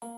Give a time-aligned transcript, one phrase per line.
[0.00, 0.10] Hi,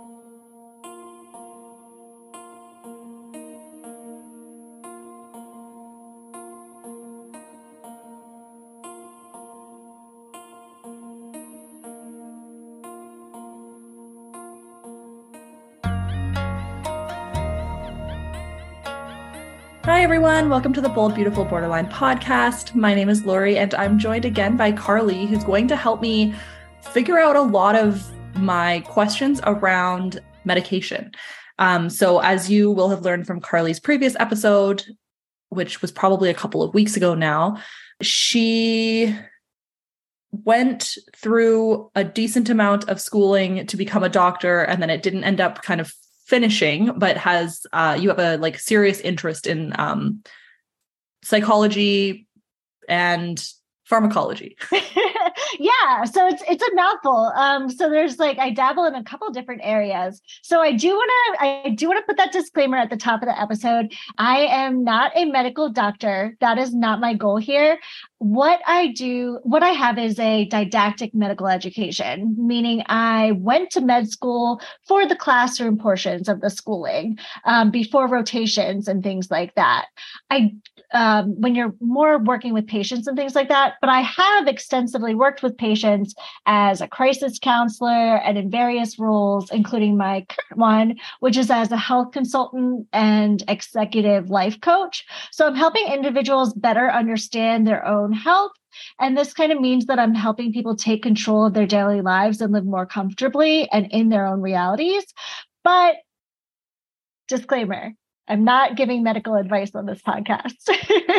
[20.02, 20.50] everyone.
[20.50, 22.74] Welcome to the Bold, Beautiful Borderline podcast.
[22.74, 26.34] My name is Laurie, and I'm joined again by Carly, who's going to help me
[26.92, 31.12] figure out a lot of my questions around medication.
[31.58, 34.84] Um, so, as you will have learned from Carly's previous episode,
[35.50, 37.58] which was probably a couple of weeks ago now,
[38.00, 39.14] she
[40.32, 45.24] went through a decent amount of schooling to become a doctor, and then it didn't
[45.24, 45.92] end up kind of
[46.26, 50.22] finishing, but has uh, you have a like serious interest in um,
[51.22, 52.26] psychology
[52.88, 53.44] and
[53.84, 54.56] pharmacology.
[55.58, 57.32] yeah, so it's it's a mouthful.
[57.34, 60.20] Um, so there's like I dabble in a couple different areas.
[60.42, 63.22] So I do want to I do want to put that disclaimer at the top
[63.22, 63.92] of the episode.
[64.18, 66.36] I am not a medical doctor.
[66.40, 67.78] That is not my goal here
[68.20, 73.80] what I do, what I have is a didactic medical education, meaning I went to
[73.80, 79.54] med school for the classroom portions of the schooling um, before rotations and things like
[79.54, 79.86] that.
[80.28, 80.52] I,
[80.92, 85.14] um, when you're more working with patients and things like that, but I have extensively
[85.14, 86.14] worked with patients
[86.46, 91.70] as a crisis counselor and in various roles, including my current one, which is as
[91.72, 95.06] a health consultant and executive life coach.
[95.30, 98.52] So I'm helping individuals better understand their own own health.
[98.98, 102.40] And this kind of means that I'm helping people take control of their daily lives
[102.40, 105.04] and live more comfortably and in their own realities.
[105.64, 105.96] But
[107.28, 107.92] disclaimer,
[108.30, 110.54] I'm not giving medical advice on this podcast.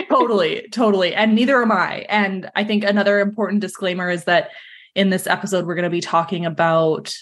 [0.10, 1.14] totally, totally.
[1.14, 2.06] And neither am I.
[2.08, 4.52] And I think another important disclaimer is that
[4.96, 7.14] in this episode, we're going to be talking about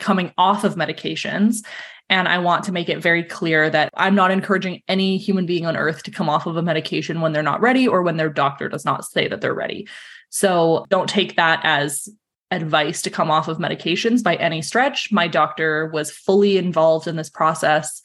[0.00, 1.64] coming off of medications.
[2.10, 5.64] And I want to make it very clear that I'm not encouraging any human being
[5.64, 8.28] on earth to come off of a medication when they're not ready or when their
[8.28, 9.86] doctor does not say that they're ready.
[10.30, 12.08] So don't take that as
[12.50, 15.12] advice to come off of medications by any stretch.
[15.12, 18.02] My doctor was fully involved in this process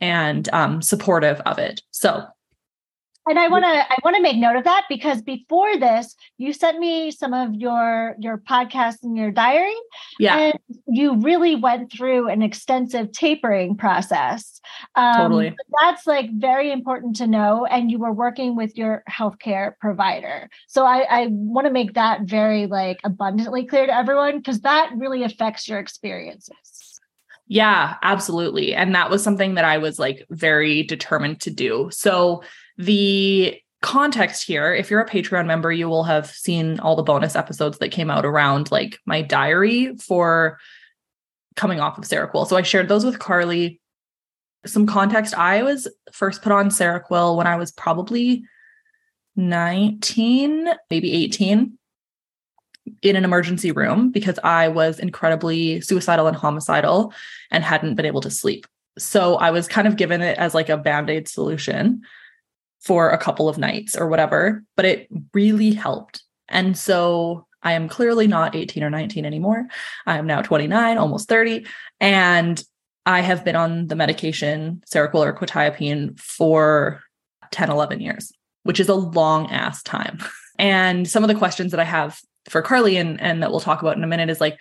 [0.00, 1.82] and um, supportive of it.
[1.90, 2.24] So
[3.28, 6.52] and i want to i want to make note of that because before this you
[6.52, 9.74] sent me some of your your podcasts and your diary
[10.18, 10.36] yeah.
[10.36, 14.60] and you really went through an extensive tapering process.
[14.94, 15.56] Um, totally.
[15.80, 20.48] that's like very important to know and you were working with your healthcare provider.
[20.66, 24.90] So i i want to make that very like abundantly clear to everyone because that
[24.96, 26.77] really affects your experiences
[27.48, 32.42] yeah absolutely and that was something that i was like very determined to do so
[32.76, 37.36] the context here, if you're a Patreon member, you will have seen all the bonus
[37.36, 40.58] episodes that came out around like my diary for
[41.56, 42.46] coming off of Seroquel.
[42.46, 43.80] So I shared those with Carly.
[44.66, 48.44] Some context I was first put on Seroquel when I was probably
[49.36, 51.77] 19, maybe 18
[53.02, 57.12] in an emergency room because I was incredibly suicidal and homicidal
[57.50, 58.66] and hadn't been able to sleep.
[58.98, 62.02] So I was kind of given it as like a band aid solution
[62.80, 66.22] for a couple of nights or whatever, but it really helped.
[66.48, 69.66] And so I am clearly not 18 or 19 anymore.
[70.06, 71.66] I am now 29, almost 30.
[72.00, 72.62] And
[73.04, 77.02] I have been on the medication, Seroquel or quetiapine, for
[77.50, 78.32] 10, 11 years,
[78.62, 80.18] which is a long ass time.
[80.60, 83.82] And some of the questions that I have for Carly and, and that we'll talk
[83.82, 84.58] about in a minute is like,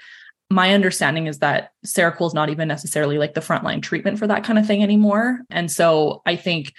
[0.50, 4.44] my understanding is that Seroquel is not even necessarily like the frontline treatment for that
[4.44, 5.42] kind of thing anymore.
[5.50, 6.74] And so I think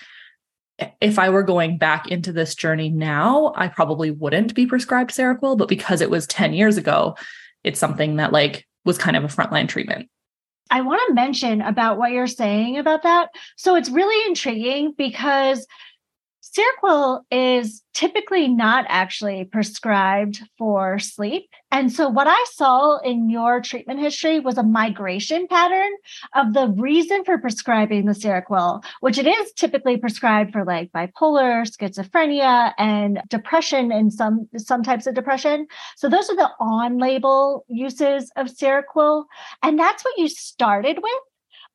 [1.01, 5.59] if I were going back into this journey now, I probably wouldn't be prescribed Seroquel,
[5.59, 7.17] but because it was 10 years ago,
[7.65, 10.09] it's something that like was kind of a frontline treatment.
[10.71, 13.31] I want to mention about what you're saying about that.
[13.57, 15.67] So it's really intriguing because
[16.53, 21.50] Seroquel is typically not actually prescribed for sleep.
[21.71, 25.91] And so, what I saw in your treatment history was a migration pattern
[26.35, 31.67] of the reason for prescribing the Seroquel, which it is typically prescribed for like bipolar,
[31.67, 35.67] schizophrenia, and depression and some, some types of depression.
[35.97, 39.25] So, those are the on label uses of Seroquel.
[39.62, 41.23] And that's what you started with.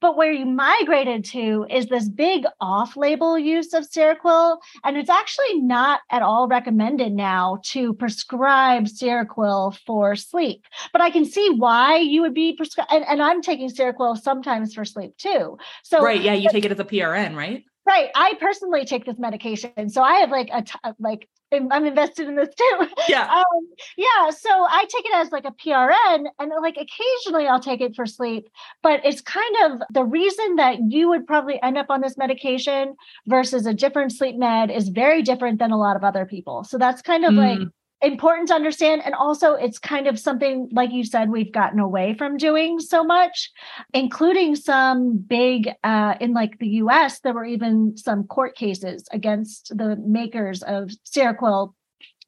[0.03, 4.57] But where you migrated to is this big off label use of Seroquel.
[4.83, 10.65] And it's actually not at all recommended now to prescribe Seroquel for sleep.
[10.91, 12.91] But I can see why you would be prescribed.
[12.91, 15.57] And, and, I'm taking Seroquel sometimes for sleep too.
[15.83, 16.19] So, right.
[16.19, 16.33] Yeah.
[16.33, 17.63] You take it as a PRN, right?
[17.87, 18.09] Right.
[18.13, 19.87] I personally take this medication.
[19.87, 22.87] So I have like a t- like I'm invested in this too.
[23.07, 23.27] Yeah.
[23.29, 23.67] Um,
[23.97, 24.29] yeah.
[24.29, 28.05] So I take it as like a PRN and like occasionally I'll take it for
[28.05, 28.49] sleep,
[28.81, 32.95] but it's kind of the reason that you would probably end up on this medication
[33.27, 36.63] versus a different sleep med is very different than a lot of other people.
[36.63, 37.59] So that's kind of mm.
[37.59, 37.67] like
[38.03, 39.01] important to understand.
[39.05, 43.03] And also, it's kind of something, like you said, we've gotten away from doing so
[43.03, 43.51] much,
[43.93, 49.75] including some big, uh, in like the US, there were even some court cases against
[49.75, 51.73] the makers of Seroquel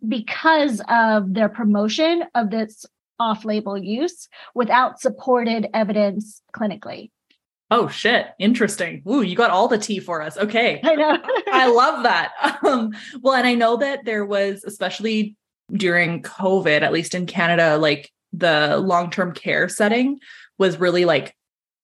[0.07, 2.85] because of their promotion of this
[3.19, 7.11] off label use without supported evidence clinically.
[7.71, 8.27] Oh shit!
[8.37, 9.01] Interesting.
[9.09, 10.37] Ooh, you got all the tea for us.
[10.37, 11.17] Okay, I know.
[11.51, 12.31] I love that.
[12.63, 12.91] Um,
[13.21, 15.35] well, and I know that there was, especially
[15.71, 20.19] during COVID, at least in Canada, like the long term care setting
[20.57, 21.35] was really like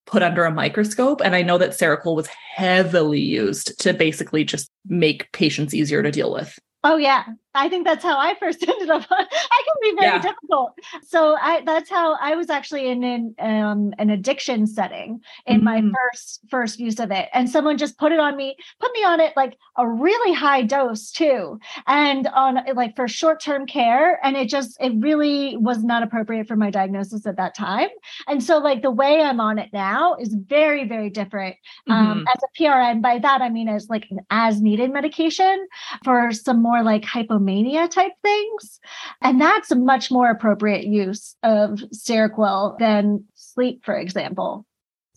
[0.06, 1.22] put under a microscope.
[1.24, 6.12] And I know that Seroquel was heavily used to basically just make patients easier to
[6.12, 6.58] deal with.
[6.84, 9.06] Oh yeah, I think that's how I first ended up.
[9.10, 10.22] I can be very yeah.
[10.22, 10.78] difficult.
[11.04, 15.66] So I that's how I was actually in an um, an addiction setting in mm-hmm.
[15.66, 19.04] my first first use of it, and someone just put it on me, put me
[19.04, 24.24] on it like a really high dose too, and on like for short term care,
[24.26, 27.90] and it just it really was not appropriate for my diagnosis at that time,
[28.28, 31.56] and so like the way I'm on it now is very very different.
[31.90, 32.12] Um, mm-hmm.
[32.12, 35.68] Um, as a PRN, by that I mean as like an as needed medication
[36.04, 38.80] for some more like hypo hypomania type things.
[39.22, 44.66] And that's a much more appropriate use of Seroquel than sleep, for example.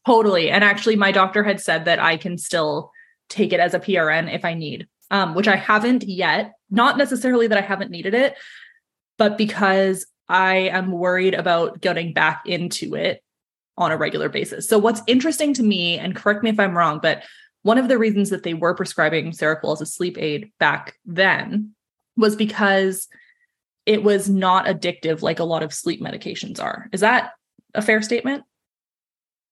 [0.06, 0.50] Totally.
[0.50, 2.90] And actually, my doctor had said that I can still
[3.28, 6.52] take it as a PRN if I need, um, which I haven't yet.
[6.70, 8.36] Not necessarily that I haven't needed it,
[9.16, 13.22] but because I am worried about getting back into it
[13.76, 14.68] on a regular basis.
[14.68, 17.24] So, what's interesting to me, and correct me if I'm wrong, but
[17.62, 21.73] one of the reasons that they were prescribing Seroquel as a sleep aid back then
[22.16, 23.08] was because
[23.86, 26.88] it was not addictive like a lot of sleep medications are.
[26.92, 27.32] Is that
[27.74, 28.44] a fair statement?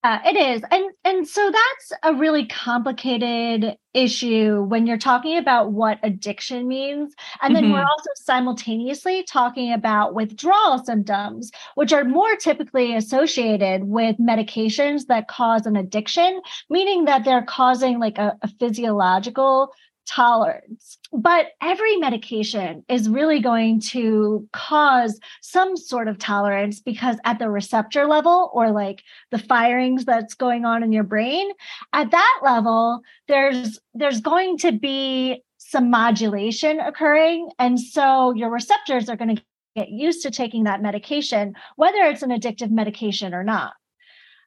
[0.04, 5.70] Uh, it is, and and so that's a really complicated issue when you're talking about
[5.70, 7.74] what addiction means, and then mm-hmm.
[7.74, 15.28] we're also simultaneously talking about withdrawal symptoms, which are more typically associated with medications that
[15.28, 19.72] cause an addiction, meaning that they're causing like a, a physiological
[20.14, 20.98] tolerance.
[21.12, 27.48] But every medication is really going to cause some sort of tolerance because at the
[27.48, 31.50] receptor level or like the firings that's going on in your brain,
[31.92, 37.48] at that level, there's there's going to be some modulation occurring.
[37.58, 39.42] And so your receptors are going to
[39.76, 43.72] get used to taking that medication, whether it's an addictive medication or not.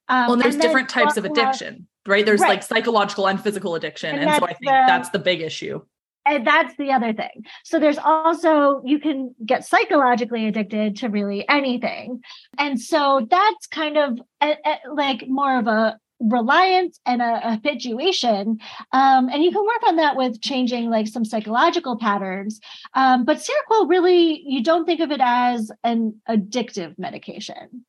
[0.07, 2.25] Um, well, there's different types of addiction right?
[2.25, 2.49] There's right.
[2.49, 4.15] like psychological and physical addiction.
[4.15, 5.81] And, and so I think the, that's the big issue.
[6.25, 7.45] And that's the other thing.
[7.63, 12.21] So there's also, you can get psychologically addicted to really anything.
[12.57, 18.57] And so that's kind of a, a, like more of a, reliance and a, habituation
[18.93, 22.61] um, and you can work on that with changing like some psychological patterns
[22.93, 27.83] um, but seroquel really you don't think of it as an addictive medication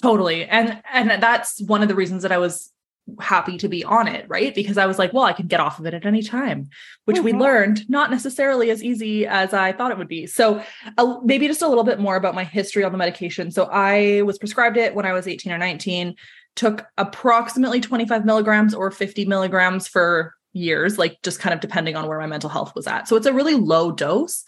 [0.00, 2.72] totally and and that's one of the reasons that i was
[3.20, 4.54] happy to be on it, right?
[4.54, 6.68] Because I was like, well, I can get off of it at any time,
[7.04, 7.24] which mm-hmm.
[7.24, 10.26] we learned not necessarily as easy as I thought it would be.
[10.26, 10.62] So,
[10.98, 13.50] uh, maybe just a little bit more about my history on the medication.
[13.50, 16.14] So, I was prescribed it when I was 18 or 19,
[16.54, 22.06] took approximately 25 milligrams or 50 milligrams for years, like just kind of depending on
[22.06, 23.08] where my mental health was at.
[23.08, 24.44] So, it's a really low dose.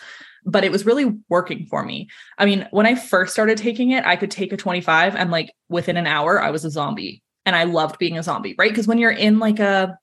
[0.46, 2.10] But it was really working for me.
[2.36, 5.50] I mean, when I first started taking it, I could take a 25 and like
[5.70, 8.70] within an hour, I was a zombie and I loved being a zombie, right?
[8.70, 9.98] Because when you're in like a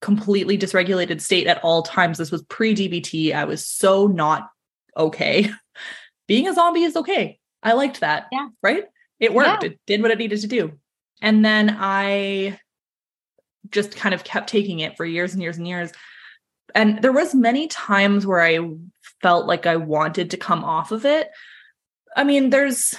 [0.00, 3.34] completely dysregulated state at all times, this was pre DBT.
[3.34, 4.48] I was so not
[4.96, 5.50] okay.
[6.28, 7.38] being a zombie is okay.
[7.62, 8.26] I liked that.
[8.32, 8.48] Yeah.
[8.62, 8.84] Right?
[9.20, 9.62] It worked.
[9.62, 9.70] Yeah.
[9.70, 10.78] It did what it needed to do.
[11.20, 12.58] And then I
[13.70, 15.92] just kind of kept taking it for years and years and years.
[16.74, 18.58] And there was many times where I
[19.20, 21.30] felt like I wanted to come off of it.
[22.16, 22.94] I mean, there's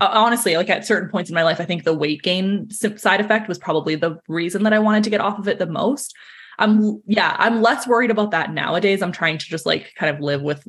[0.00, 3.48] honestly, like at certain points in my life, I think the weight gain side effect
[3.48, 6.14] was probably the reason that I wanted to get off of it the most.
[6.58, 9.02] I'm, yeah, I'm less worried about that nowadays.
[9.02, 10.66] I'm trying to just like kind of live with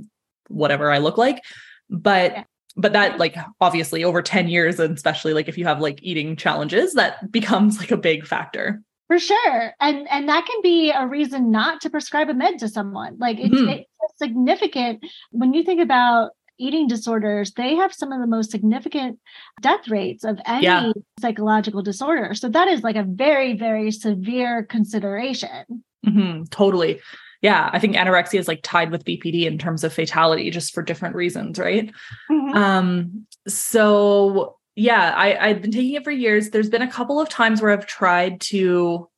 [0.47, 1.43] whatever I look like.
[1.89, 2.43] But, yeah.
[2.75, 6.35] but that like obviously over 10 years, and especially like if you have like eating
[6.35, 8.81] challenges, that becomes like a big factor.
[9.07, 9.73] For sure.
[9.79, 13.17] And and that can be a reason not to prescribe a med to someone.
[13.19, 13.69] Like it's, mm-hmm.
[13.69, 19.19] it's significant when you think about eating disorders, they have some of the most significant
[19.61, 20.91] death rates of any yeah.
[21.19, 22.33] psychological disorder.
[22.33, 25.83] So that is like a very, very severe consideration.
[26.05, 26.99] Mm-hmm, totally.
[27.41, 30.81] yeah, I think anorexia is like tied with BPD in terms of fatality, just for
[30.81, 31.91] different reasons, right?
[32.29, 32.55] Mhm.
[32.55, 36.49] Um, so yeah, I, I've been taking it for years.
[36.49, 39.09] There's been a couple of times where I've tried to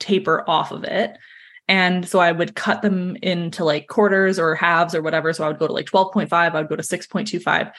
[0.00, 1.16] taper off of it.
[1.66, 5.32] And so I would cut them into like quarters or halves or whatever.
[5.32, 7.72] So I would go to like 12.5, I would go to 6.25.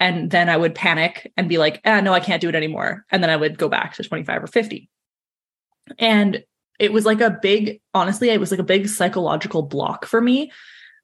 [0.00, 3.04] And then I would panic and be like, ah, no, I can't do it anymore.
[3.10, 4.88] And then I would go back to 25 or 50.
[5.98, 6.44] And
[6.78, 10.50] it was like a big, honestly, it was like a big psychological block for me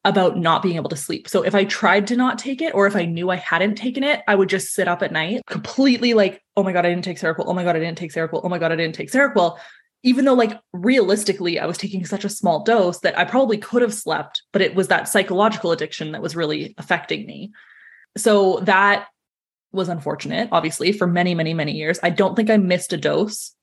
[0.04, 1.28] about not being able to sleep.
[1.28, 4.02] So if I tried to not take it, or if I knew I hadn't taken
[4.02, 7.04] it, I would just sit up at night completely like, oh my God, I didn't
[7.04, 7.44] take Seroquel.
[7.46, 8.40] Oh my God, I didn't take Seroquel.
[8.42, 9.58] Oh my God, I didn't take Seroquel.
[10.02, 13.82] Even though, like, realistically, I was taking such a small dose that I probably could
[13.82, 17.52] have slept, but it was that psychological addiction that was really affecting me.
[18.16, 19.08] So that
[19.72, 22.00] was unfortunate, obviously, for many, many, many years.
[22.02, 23.54] I don't think I missed a dose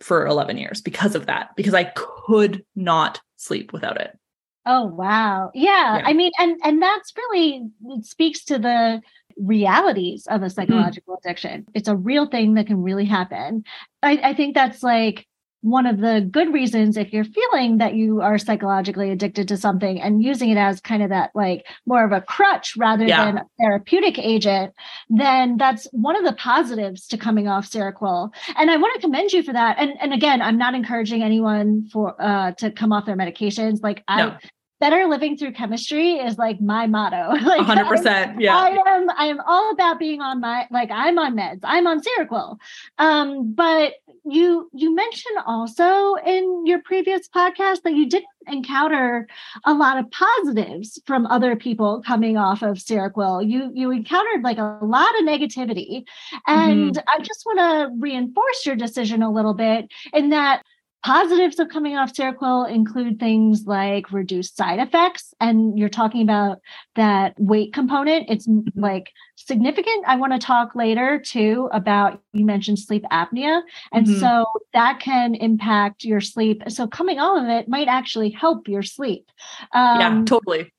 [0.00, 4.18] for 11 years because of that, because I could not sleep without it.
[4.66, 5.50] Oh wow.
[5.54, 5.98] Yeah.
[5.98, 6.02] Yeah.
[6.06, 9.02] I mean and and that's really it speaks to the
[9.36, 10.54] realities of a mm-hmm.
[10.54, 11.66] psychological addiction.
[11.74, 13.64] It's a real thing that can really happen.
[14.02, 15.26] I, I think that's like
[15.64, 19.98] one of the good reasons if you're feeling that you are psychologically addicted to something
[19.98, 23.24] and using it as kind of that like more of a crutch rather Yeah.
[23.24, 24.74] than a therapeutic agent,
[25.08, 28.30] then that's one of the positives to coming off Seroquel.
[28.56, 29.76] And I want to commend you for that.
[29.78, 33.82] And and again, I'm not encouraging anyone for uh to come off their medications.
[33.82, 34.36] Like I No.
[34.80, 37.30] Better living through chemistry is like my motto.
[37.44, 38.40] like hundred percent.
[38.40, 38.56] Yeah.
[38.56, 41.60] I am I am all about being on my like I'm on meds.
[41.62, 42.58] I'm on Seroquel.
[42.98, 49.26] Um, but you you mentioned also in your previous podcast that you didn't encounter
[49.64, 53.48] a lot of positives from other people coming off of Seroquel.
[53.48, 56.04] You you encountered like a lot of negativity.
[56.46, 60.62] And I just want to reinforce your decision a little bit in that
[61.04, 66.60] Positives of coming off Seroquel include things like reduced side effects, and you're talking about
[66.96, 68.30] that weight component.
[68.30, 70.06] It's like significant.
[70.06, 73.60] I want to talk later too about you mentioned sleep apnea,
[73.92, 74.18] and Mhm.
[74.18, 76.62] so that can impact your sleep.
[76.68, 79.30] So coming off of it might actually help your sleep.
[79.74, 80.72] yeah, Um, totally.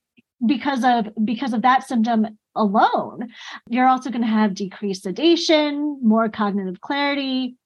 [0.48, 3.30] because of because of that symptom alone
[3.70, 7.58] you're also going to have decreased sedation more cognitive clarity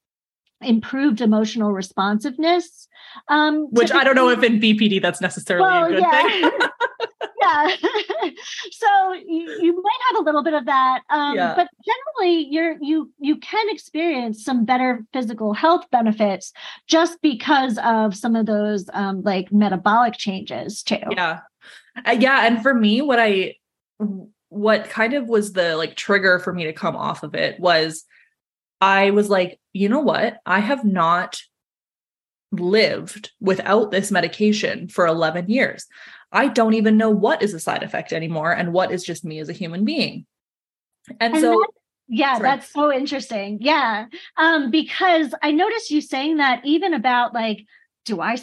[0.61, 2.87] improved emotional responsiveness
[3.27, 6.21] um Which I don't know if in BPD that's necessarily Well, a good yeah.
[6.21, 6.51] thing.
[7.41, 7.75] yeah
[8.71, 11.53] so you, you might have a little bit of that um Yeah.
[11.55, 16.51] but generally you're you you can experience some better physical health benefits
[16.87, 21.39] just because of some of those um like metabolic changes too yeah
[22.05, 23.55] Uh, yeah and for me what i
[24.49, 28.03] what kind of was the like trigger for me to come off of it was
[28.81, 31.41] i was like you know what i have not
[32.51, 35.85] lived without this medication for 11 years
[36.31, 39.39] i don't even know what is a side effect anymore and what is just me
[39.39, 40.25] as a human being
[41.19, 41.69] and, And so that-
[42.11, 42.43] yeah, Sorry.
[42.43, 43.59] that's so interesting.
[43.61, 44.07] Yeah.
[44.35, 47.65] Um, because I noticed you saying that even about like,
[48.03, 48.37] do I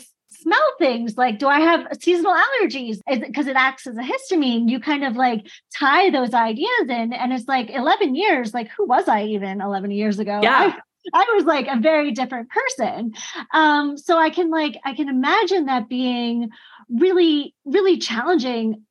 [0.47, 1.17] smell things?
[1.17, 3.00] Like, do I have seasonal allergies?
[3.11, 4.69] Is it because it acts as a histamine?
[4.69, 8.55] You kind of like tie those ideas in, and it's like 11 years.
[8.55, 10.38] Like, who was I even 11 years ago?
[10.43, 10.73] Yeah.
[11.12, 13.15] I, I was like a very different person.
[13.53, 16.50] Um, so I can like, I can imagine that being
[16.88, 18.83] really, really challenging.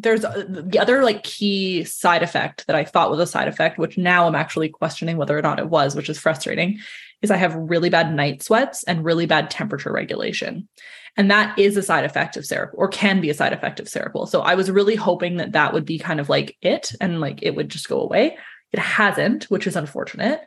[0.00, 3.78] there's a- the other like key side effect that I thought was a side effect,
[3.78, 6.78] which now I'm actually questioning whether or not it was, which is frustrating,
[7.22, 10.68] is I have really bad night sweats and really bad temperature regulation.
[11.16, 13.86] And that is a side effect of Seroquel or can be a side effect of
[13.86, 14.28] Seroquel.
[14.28, 17.40] So I was really hoping that that would be kind of like it and like
[17.42, 18.38] it would just go away.
[18.72, 20.40] It hasn't, which is unfortunate.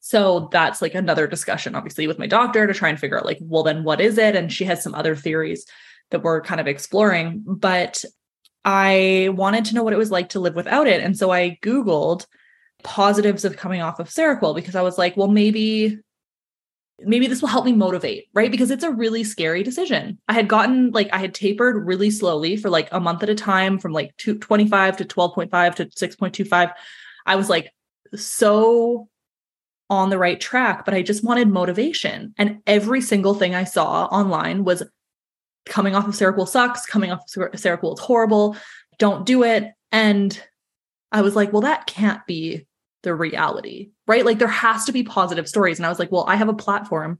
[0.00, 3.38] So that's like another discussion, obviously, with my doctor to try and figure out, like,
[3.40, 4.36] well, then what is it?
[4.36, 5.64] And she has some other theories
[6.10, 7.42] that we're kind of exploring.
[7.46, 8.04] But
[8.66, 11.02] I wanted to know what it was like to live without it.
[11.02, 12.26] And so I Googled
[12.84, 15.98] positives of coming off of Seroquel because I was like, well, maybe,
[17.00, 18.50] maybe this will help me motivate, right?
[18.50, 20.18] Because it's a really scary decision.
[20.28, 23.34] I had gotten like, I had tapered really slowly for like a month at a
[23.34, 26.72] time from like two, 25 to 12.5 to 6.25.
[27.26, 27.72] I was like
[28.14, 29.08] so
[29.90, 32.34] on the right track, but I just wanted motivation.
[32.38, 34.82] And every single thing I saw online was
[35.66, 38.56] coming off of Seroquel sucks, coming off of Ser- Seroquel is horrible,
[38.98, 39.72] don't do it.
[39.90, 40.38] And
[41.12, 42.66] I was like, well, that can't be
[43.04, 44.24] the reality, right?
[44.24, 45.78] Like there has to be positive stories.
[45.78, 47.18] And I was like, well, I have a platform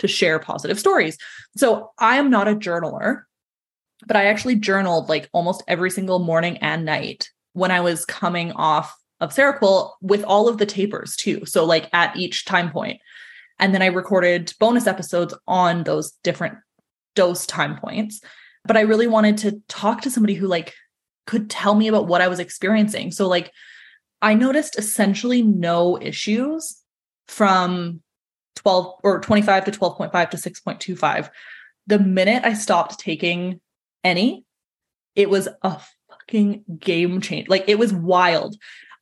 [0.00, 1.16] to share positive stories.
[1.56, 3.22] So I am not a journaler,
[4.06, 8.52] but I actually journaled like almost every single morning and night when I was coming
[8.52, 11.44] off of Seroquel with all of the tapers too.
[11.46, 13.00] So like at each time point.
[13.58, 16.56] And then I recorded bonus episodes on those different
[17.14, 18.20] dose time points.
[18.64, 20.74] But I really wanted to talk to somebody who like
[21.26, 23.10] could tell me about what I was experiencing.
[23.12, 23.52] So like
[24.22, 26.76] I noticed essentially no issues
[27.26, 28.02] from
[28.56, 31.30] 12 or 25 to 12.5 to 6.25.
[31.86, 33.60] The minute I stopped taking
[34.04, 34.44] any,
[35.14, 37.48] it was a fucking game change.
[37.48, 38.56] Like it was wild.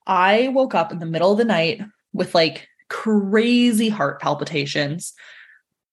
[0.07, 1.81] I woke up in the middle of the night
[2.13, 5.13] with like crazy heart palpitations.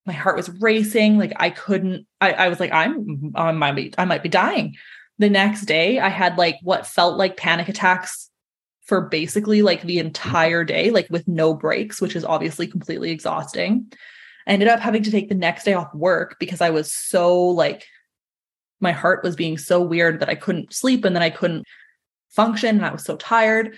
[0.06, 1.18] My heart was racing.
[1.18, 4.76] Like I couldn't, I, I was like, I'm, I might be, I might be dying.
[5.18, 8.30] The next day, I had like what felt like panic attacks
[8.86, 13.92] for basically like the entire day, like with no breaks, which is obviously completely exhausting.
[14.48, 17.36] I ended up having to take the next day off work because I was so
[17.48, 17.86] like,
[18.80, 21.66] my heart was being so weird that I couldn't sleep and then I couldn't
[22.30, 23.76] function and I was so tired.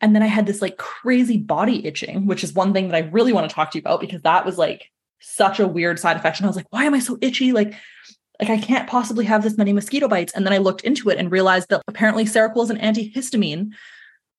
[0.00, 3.08] And then I had this like crazy body itching, which is one thing that I
[3.08, 4.90] really want to talk to you about because that was like
[5.20, 6.38] such a weird side effect.
[6.38, 7.52] And I was like, why am I so itchy?
[7.52, 7.74] Like,
[8.40, 10.32] like I can't possibly have this many mosquito bites.
[10.32, 13.72] And then I looked into it and realized that apparently Seroquel is an antihistamine,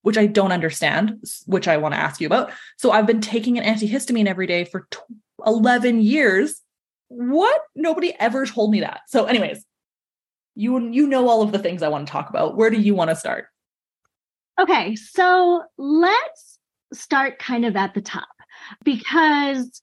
[0.03, 2.51] which I don't understand, which I want to ask you about.
[2.77, 4.87] So I've been taking an antihistamine every day for
[5.45, 6.61] 11 years.
[7.09, 7.61] What?
[7.75, 9.01] Nobody ever told me that.
[9.07, 9.65] So, anyways,
[10.55, 12.55] you you know all of the things I want to talk about.
[12.55, 13.47] Where do you want to start?
[14.59, 16.59] Okay, so let's
[16.93, 18.27] start kind of at the top
[18.83, 19.81] because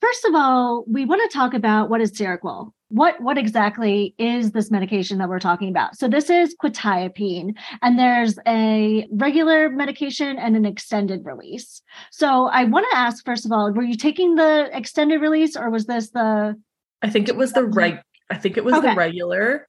[0.00, 2.72] first of all, we want to talk about what is Seroquel.
[2.88, 5.96] What what exactly is this medication that we're talking about?
[5.96, 11.82] So this is quetiapine, and there's a regular medication and an extended release.
[12.10, 15.70] So I want to ask first of all, were you taking the extended release, or
[15.70, 16.54] was this the?
[17.02, 18.00] I think it was the right
[18.30, 18.90] I think it was okay.
[18.90, 19.68] the regular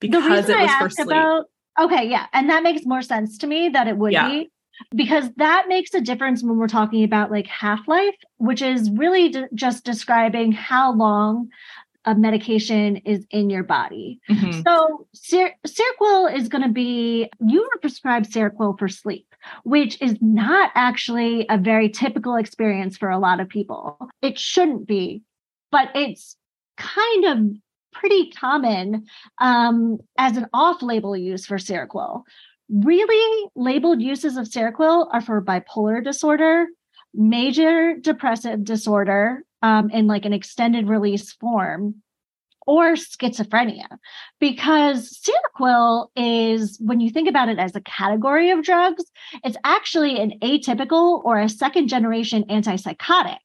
[0.00, 1.08] because it was for sleep.
[1.08, 1.46] About,
[1.78, 2.26] Okay, yeah.
[2.32, 4.28] And that makes more sense to me that it would yeah.
[4.28, 4.50] be
[4.94, 9.34] because that makes a difference when we're talking about like half life, which is really
[9.54, 11.48] just describing how long
[12.08, 14.18] a medication is in your body.
[14.30, 14.62] Mm-hmm.
[14.66, 19.26] So, Ser- Seroquel is going to be, you were prescribed Seroquel for sleep,
[19.64, 23.98] which is not actually a very typical experience for a lot of people.
[24.22, 25.22] It shouldn't be,
[25.70, 26.34] but it's
[26.78, 27.56] kind of
[27.92, 29.04] pretty common
[29.38, 32.22] um, as an off-label use for Seroquel.
[32.70, 36.68] Really labeled uses of Seroquel are for bipolar disorder,
[37.12, 42.02] major depressive disorder um, in like an extended release form,
[42.66, 43.86] or schizophrenia.
[44.38, 49.04] Because Seroquel is when you think about it as a category of drugs
[49.44, 53.38] it's actually an atypical or a second generation antipsychotic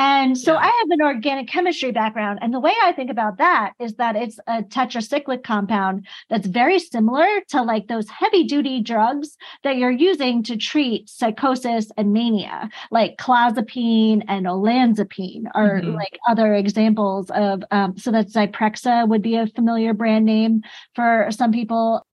[0.00, 0.60] and so yeah.
[0.60, 2.38] I have an organic chemistry background.
[2.40, 6.78] And the way I think about that is that it's a tetracyclic compound that's very
[6.78, 12.70] similar to like those heavy duty drugs that you're using to treat psychosis and mania,
[12.90, 15.94] like clozapine and olanzapine are mm-hmm.
[15.94, 20.62] like other examples of, um, so that Zyprexa would be a familiar brand name
[20.94, 22.06] for some people.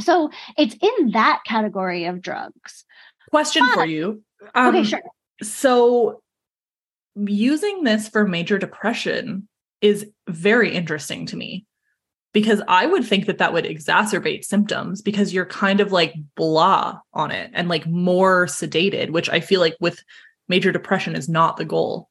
[0.00, 2.84] So it's in that category of drugs.
[3.30, 4.24] Question but, for you.
[4.56, 5.02] Um, okay, sure.
[5.40, 6.20] So
[7.26, 9.48] using this for major depression
[9.80, 11.66] is very interesting to me
[12.32, 16.98] because I would think that that would exacerbate symptoms because you're kind of like blah
[17.14, 20.02] on it and like more sedated, which I feel like with
[20.48, 22.08] major depression is not the goal.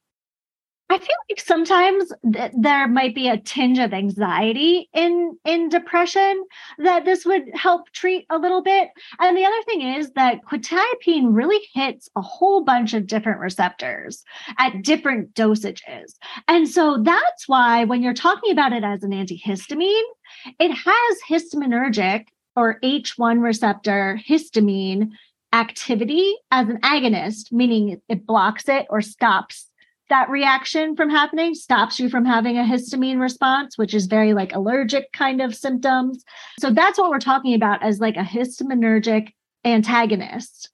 [0.90, 6.44] I feel like sometimes th- there might be a tinge of anxiety in in depression
[6.78, 8.88] that this would help treat a little bit.
[9.18, 14.24] And the other thing is that quetiapine really hits a whole bunch of different receptors
[14.58, 16.14] at different dosages.
[16.46, 20.08] And so that's why when you're talking about it as an antihistamine,
[20.58, 25.10] it has histaminergic or H1 receptor histamine
[25.52, 29.66] activity as an agonist, meaning it blocks it or stops
[30.08, 34.54] that reaction from happening stops you from having a histamine response which is very like
[34.54, 36.24] allergic kind of symptoms
[36.58, 39.28] so that's what we're talking about as like a histaminergic
[39.64, 40.70] antagonist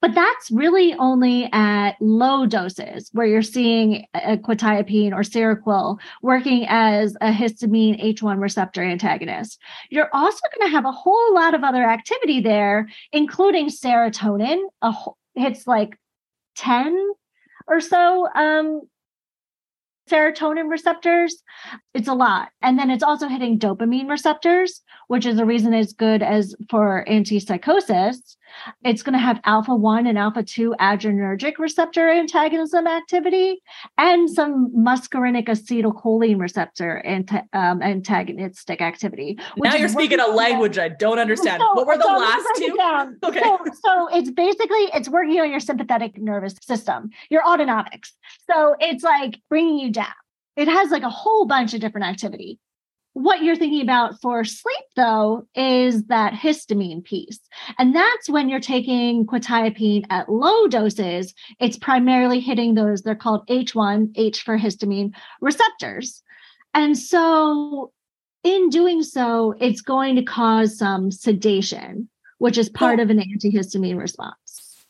[0.00, 6.66] but that's really only at low doses where you're seeing a quetiapine or Seroquel working
[6.68, 9.60] as a histamine H1 receptor antagonist.
[9.90, 14.62] You're also going to have a whole lot of other activity there, including serotonin.
[14.82, 14.94] A,
[15.34, 15.98] it's like
[16.56, 17.12] 10
[17.66, 18.82] or so um,
[20.10, 21.42] serotonin receptors.
[21.94, 22.48] It's a lot.
[22.62, 27.04] And then it's also hitting dopamine receptors, which is a reason it's good as for
[27.08, 28.36] antipsychosis.
[28.84, 33.62] It's going to have alpha 1 and alpha 2 adrenergic receptor antagonism activity
[33.98, 39.38] and some muscarinic acetylcholine receptor anti- um, antagonistic activity.
[39.56, 41.62] Now you're speaking a language I don't understand.
[41.62, 42.78] So, what were the so last two?
[43.28, 43.40] Okay.
[43.40, 48.12] So, so it's basically it's working on your sympathetic nervous system, your autonomics.
[48.50, 50.06] So it's like bringing you down.
[50.56, 52.58] it has like a whole bunch of different activity.
[53.14, 57.38] What you're thinking about for sleep, though, is that histamine piece.
[57.78, 63.46] And that's when you're taking quetiapine at low doses, it's primarily hitting those, they're called
[63.46, 66.24] H1, H for histamine receptors.
[66.74, 67.92] And so,
[68.42, 73.96] in doing so, it's going to cause some sedation, which is part of an antihistamine
[73.96, 74.84] response.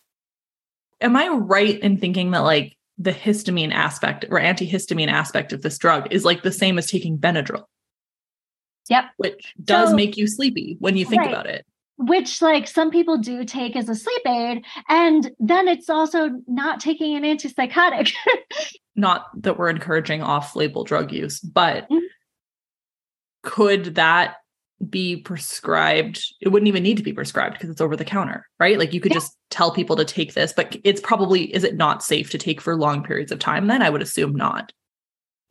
[1.03, 5.77] Am I right in thinking that, like, the histamine aspect or antihistamine aspect of this
[5.79, 7.65] drug is like the same as taking Benadryl.
[8.88, 9.05] Yep.
[9.16, 11.31] Which does so, make you sleepy when you think right.
[11.31, 11.66] about it.
[11.97, 14.64] Which, like, some people do take as a sleep aid.
[14.88, 18.12] And then it's also not taking an antipsychotic.
[18.97, 21.99] not that we're encouraging off label drug use, but mm-hmm.
[23.42, 24.37] could that
[24.90, 28.79] be prescribed it wouldn't even need to be prescribed because it's over the counter right
[28.79, 29.18] like you could yeah.
[29.18, 32.61] just tell people to take this but it's probably is it not safe to take
[32.61, 34.73] for long periods of time then i would assume not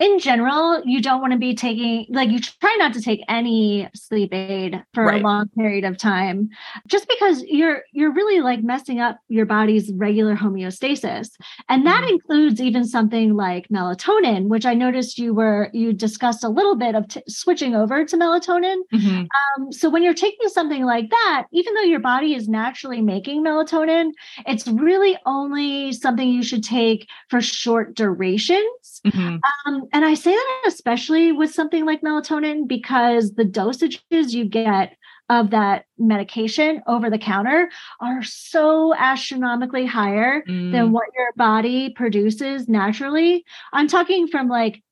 [0.04, 3.88] in general, you don't want to be taking like you try not to take any
[3.96, 5.22] sleep aid for right.
[5.22, 6.50] a long period of time
[6.88, 11.30] just because you're you're really like messing up your body's regular homeostasis.
[11.70, 12.16] And that mm-hmm.
[12.16, 16.96] includes even something like melatonin, which I noticed you were you discussed a little bit
[16.96, 18.80] of t- switching over to melatonin.
[18.94, 19.24] Mm-hmm.
[19.62, 23.42] Um, so when you're taking something like that, even though your body is naturally making
[23.42, 24.12] melatonin,
[24.46, 28.83] it's really only something you should take for short durations.
[29.06, 29.38] Mm-hmm.
[29.68, 34.96] Um, and I say that especially with something like melatonin because the dosages you get
[35.30, 37.70] of that medication over the counter
[38.02, 40.72] are so astronomically higher mm.
[40.72, 43.46] than what your body produces naturally.
[43.72, 44.84] I'm talking from like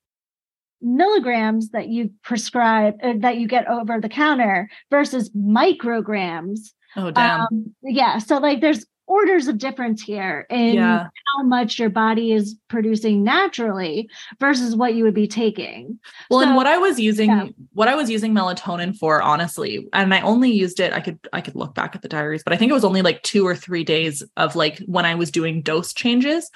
[0.82, 6.60] milligrams that you prescribe uh, that you get over the counter versus micrograms.
[6.96, 7.42] Oh damn.
[7.42, 11.08] Um, yeah, so like there's orders of difference here in yeah.
[11.26, 14.10] how much your body is producing naturally
[14.40, 16.00] versus what you would be taking.
[16.30, 17.48] Well, so, and what I was using, yeah.
[17.74, 21.42] what I was using melatonin for, honestly, and I only used it, I could I
[21.42, 23.56] could look back at the diaries, but I think it was only like two or
[23.56, 26.50] three days of like when I was doing dose changes.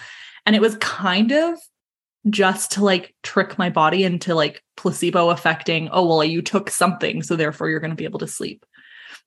[0.45, 1.57] And it was kind of
[2.29, 7.21] just to like trick my body into like placebo affecting, oh, well, you took something,
[7.21, 8.65] so therefore you're going to be able to sleep.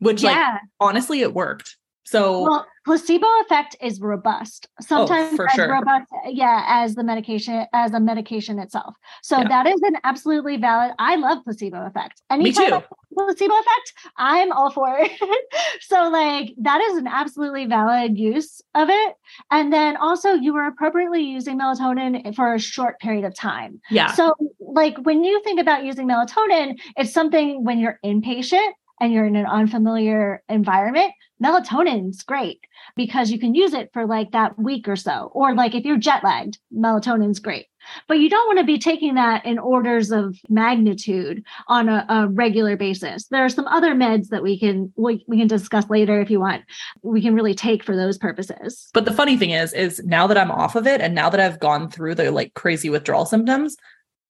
[0.01, 0.31] Which yeah.
[0.31, 1.77] like honestly it worked.
[2.09, 4.67] So well, placebo effect is robust.
[4.81, 5.71] Oh, Sometimes oh, for sure.
[5.71, 8.95] robust, yeah, as the medication as a medication itself.
[9.23, 9.49] So yeah.
[9.49, 10.93] that is an absolutely valid.
[10.99, 12.23] I love placebo effect.
[12.31, 12.83] Anytime Me too.
[13.13, 15.13] placebo effect, I'm all for it.
[15.83, 19.15] so like that is an absolutely valid use of it.
[19.51, 23.83] And then also you were appropriately using melatonin for a short period of time.
[23.91, 24.13] Yeah.
[24.13, 29.27] So like when you think about using melatonin, it's something when you're inpatient and you're
[29.27, 32.61] in an unfamiliar environment, melatonin's great
[32.97, 35.31] because you can use it for like that week or so.
[35.33, 37.67] Or like if you're jet lagged, melatonin's great.
[38.07, 42.29] But you don't want to be taking that in orders of magnitude on a, a
[42.29, 43.27] regular basis.
[43.29, 46.41] There are some other meds that we can we, we can discuss later if you
[46.41, 46.65] want.
[47.03, 48.89] We can really take for those purposes.
[48.93, 51.41] But the funny thing is, is now that I'm off of it and now that
[51.41, 53.77] I've gone through the like crazy withdrawal symptoms,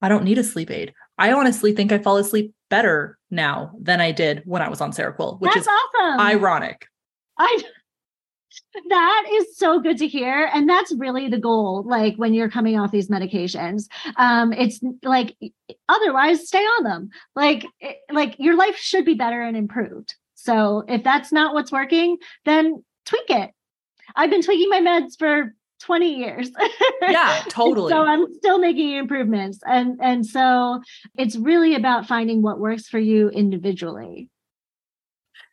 [0.02, 0.94] I don't need a sleep aid.
[1.16, 4.92] I honestly think I fall asleep better now than I did when I was on
[4.92, 6.20] Seroquel, which That's is awesome.
[6.20, 6.86] ironic.
[7.38, 7.62] I
[8.88, 12.78] that is so good to hear and that's really the goal like when you're coming
[12.78, 15.36] off these medications um it's like
[15.88, 20.84] otherwise stay on them like it, like your life should be better and improved so
[20.88, 23.50] if that's not what's working then tweak it
[24.16, 26.50] i've been tweaking my meds for 20 years.
[27.02, 27.90] Yeah, totally.
[27.90, 29.60] so I'm still making improvements.
[29.66, 30.82] And and so
[31.16, 34.30] it's really about finding what works for you individually.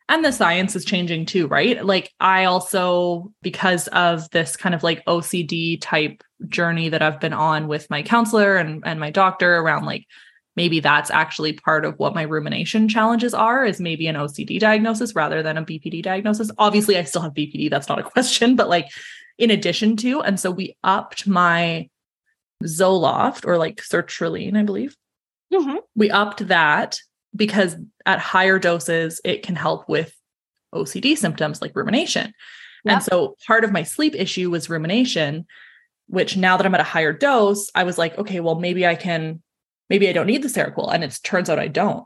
[0.08, 1.84] And the science is changing too, right?
[1.84, 7.32] Like I also because of this kind of like OCD type journey that I've been
[7.32, 10.06] on with my counselor and and my doctor around like
[10.54, 15.14] maybe that's actually part of what my rumination challenges are is maybe an OCD diagnosis
[15.14, 16.50] rather than a BPD diagnosis.
[16.56, 18.88] Obviously I still have BPD, that's not a question, but like
[19.38, 20.22] in addition to.
[20.22, 21.88] And so we upped my
[22.64, 24.96] Zoloft or like sertraline, I believe.
[25.52, 25.76] Mm-hmm.
[25.94, 26.98] We upped that
[27.34, 30.14] because at higher doses, it can help with
[30.74, 32.32] OCD symptoms like rumination.
[32.84, 32.94] Yep.
[32.94, 35.46] And so part of my sleep issue was rumination,
[36.08, 38.94] which now that I'm at a higher dose, I was like, okay, well, maybe I
[38.94, 39.42] can,
[39.90, 40.92] maybe I don't need the Seroquel.
[40.92, 42.04] And it turns out I don't.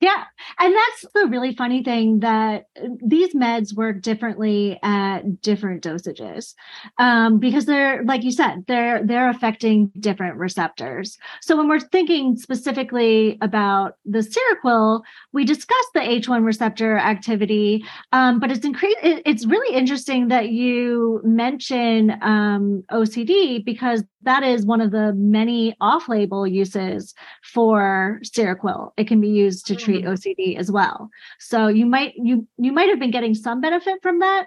[0.00, 0.24] Yeah.
[0.58, 6.54] And that's the really funny thing that uh, these meds work differently at different dosages.
[6.98, 11.18] Um, because they're, like you said, they're they're affecting different receptors.
[11.42, 18.40] So when we're thinking specifically about the Seroquel, we discussed the H1 receptor activity, um,
[18.40, 24.80] but it's increased it's really interesting that you mention um, OCD because that is one
[24.80, 28.92] of the many off-label uses for Seroquel.
[28.96, 30.04] It can be used to treat Mm.
[30.04, 31.10] OCD as well.
[31.38, 34.46] So you might you you might have been getting some benefit from that,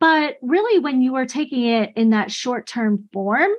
[0.00, 3.50] but really when you are taking it in that short-term form,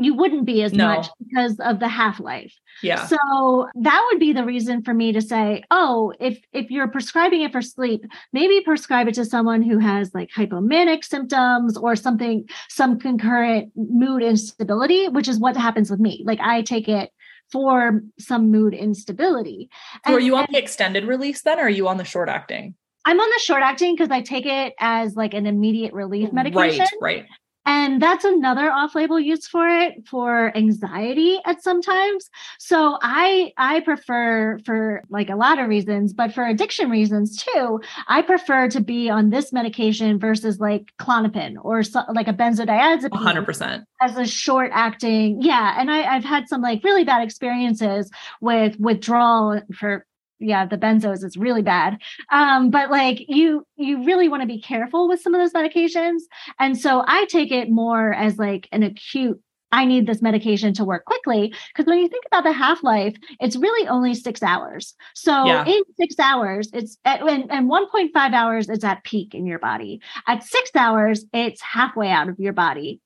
[0.00, 0.86] you wouldn't be as No.
[0.88, 2.54] much because of the half-life.
[2.82, 3.06] Yeah.
[3.06, 7.42] So that would be the reason for me to say, oh, if if you're prescribing
[7.42, 12.48] it for sleep, maybe prescribe it to someone who has like hypomanic symptoms or something,
[12.68, 16.22] some concurrent mood instability, which is what happens with me.
[16.24, 17.10] Like I take it
[17.50, 19.70] for some mood instability.
[20.06, 22.28] So are you on and the extended release then, or are you on the short
[22.28, 22.74] acting?
[23.04, 26.86] I'm on the short acting because I take it as like an immediate relief medication.
[27.00, 27.26] Right, right.
[27.68, 32.30] And that's another off-label use for it for anxiety at sometimes.
[32.58, 37.80] So I I prefer for like a lot of reasons, but for addiction reasons too,
[38.08, 43.12] I prefer to be on this medication versus like Klonopin or so, like a benzodiazepine
[43.12, 43.84] hundred percent.
[44.00, 45.42] as a short acting.
[45.42, 45.74] Yeah.
[45.78, 50.06] And I, I've had some like really bad experiences with withdrawal for
[50.40, 51.98] yeah, the benzos is really bad.
[52.30, 56.20] Um, but like you you really want to be careful with some of those medications.
[56.58, 60.84] And so I take it more as like an acute I need this medication to
[60.84, 61.52] work quickly.
[61.68, 64.94] Because when you think about the half life, it's really only six hours.
[65.14, 65.66] So Yeah.
[65.66, 70.00] in six hours, it's at, and, and 1.5 hours is at peak in your body.
[70.26, 73.00] At six hours, it's halfway out of your body.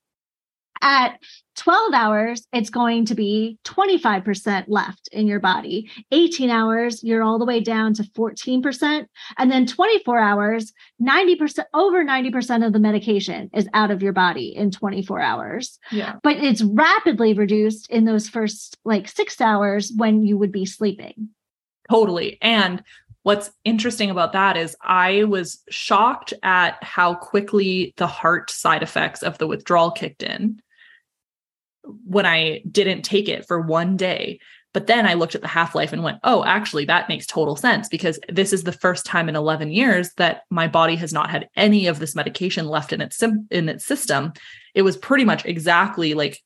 [0.83, 1.17] At
[1.55, 5.89] 12 hours, it's going to be 25% left in your body.
[6.11, 9.05] 18 hours, you're all the way down to 14%.
[9.37, 14.53] And then 24 hours, 90%, over 90% of the medication is out of your body
[14.55, 15.79] in 24 hours.
[15.89, 16.15] Yeah.
[16.21, 21.29] But it's rapidly reduced in those first like six hours when you would be sleeping.
[21.89, 22.37] Totally.
[22.41, 22.83] And
[23.23, 29.23] what's interesting about that is I was shocked at how quickly the heart side effects
[29.23, 30.59] of the withdrawal kicked in
[32.05, 34.39] when I didn't take it for one day.
[34.73, 37.55] But then I looked at the half life and went, oh, actually, that makes total
[37.55, 41.29] sense because this is the first time in 11 years that my body has not
[41.29, 44.33] had any of this medication left in its in its system.
[44.73, 46.41] It was pretty much exactly like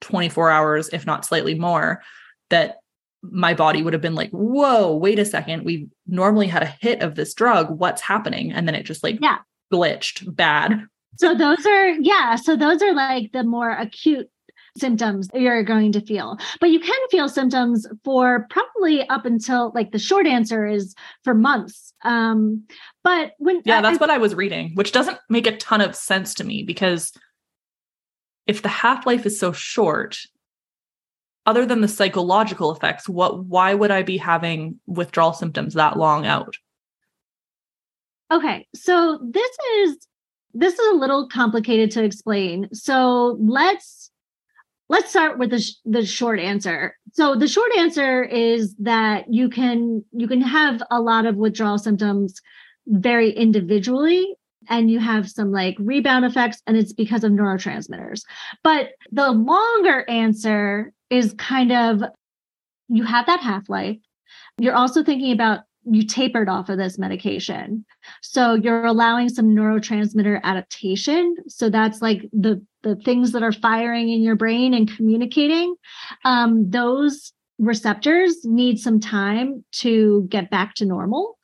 [0.00, 2.02] 24 hours, if not slightly more,
[2.48, 2.76] that
[3.22, 5.64] my body would have been like, whoa, wait a second.
[5.64, 7.78] We normally had a hit of this drug.
[7.78, 8.52] What's happening?
[8.52, 9.38] And then it just like Yeah.
[9.70, 10.86] glitched bad.
[11.16, 12.36] So those are, yeah.
[12.36, 14.30] So those are like the more acute
[14.76, 16.38] symptoms you're going to feel.
[16.60, 21.34] But you can feel symptoms for probably up until like the short answer is for
[21.34, 21.92] months.
[22.04, 22.64] Um,
[23.02, 25.80] but when Yeah, I- that's I- what I was reading, which doesn't make a ton
[25.80, 27.12] of sense to me because
[28.46, 30.18] if the half-life is so short,
[31.46, 36.26] other than the psychological effects, what why would I be having withdrawal symptoms that long
[36.26, 36.56] out?
[38.32, 39.96] Okay, so this is
[40.54, 42.68] this is a little complicated to explain.
[42.72, 44.10] So let's
[44.88, 46.96] let's start with the sh- the short answer.
[47.12, 51.78] So the short answer is that you can you can have a lot of withdrawal
[51.78, 52.40] symptoms
[52.86, 54.34] very individually
[54.68, 58.22] and you have some like rebound effects and it's because of neurotransmitters.
[58.62, 62.02] But the longer answer is kind of
[62.88, 63.98] you have that half-life.
[64.58, 67.84] You're also thinking about you tapered off of this medication.
[68.22, 71.36] So you're allowing some neurotransmitter adaptation.
[71.48, 75.74] So that's like the the things that are firing in your brain and communicating.
[76.24, 81.38] Um, those receptors need some time to get back to normal,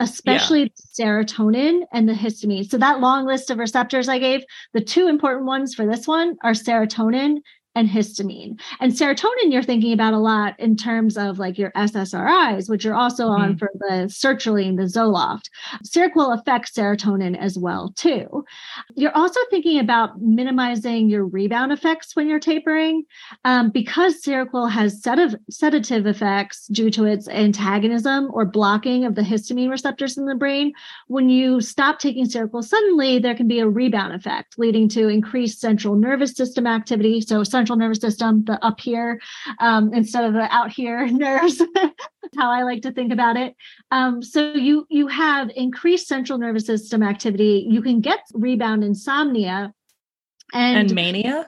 [0.00, 2.68] especially serotonin and the histamine.
[2.68, 6.36] So that long list of receptors I gave, the two important ones for this one
[6.42, 7.38] are serotonin
[7.78, 8.60] and histamine.
[8.80, 12.96] And serotonin, you're thinking about a lot in terms of like your SSRIs, which you're
[12.96, 15.48] also on for the sertraline, the Zoloft.
[15.84, 18.44] Seroquel affects serotonin as well too.
[18.96, 23.04] You're also thinking about minimizing your rebound effects when you're tapering,
[23.44, 29.22] um, because Seroquel has sedative, sedative effects due to its antagonism or blocking of the
[29.22, 30.72] histamine receptors in the brain.
[31.06, 35.60] When you stop taking Seroquel suddenly, there can be a rebound effect, leading to increased
[35.60, 37.20] central nervous system activity.
[37.20, 39.20] So central nervous system, the up here
[39.58, 41.58] um, instead of the out here nerves.
[41.74, 43.54] That's how I like to think about it.
[43.90, 47.66] Um, so you you have increased central nervous system activity.
[47.68, 49.72] You can get rebound insomnia,
[50.52, 51.46] and, And mania?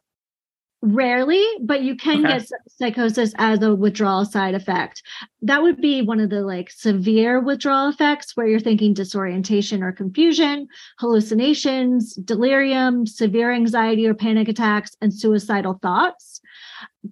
[0.83, 2.39] Rarely, but you can Okay.
[2.39, 5.03] get psychosis as a withdrawal side effect.
[5.43, 9.93] That would be one of the like severe withdrawal effects where you're thinking disorientation or
[9.93, 16.41] confusion, hallucinations, delirium, severe anxiety or panic attacks, and suicidal thoughts.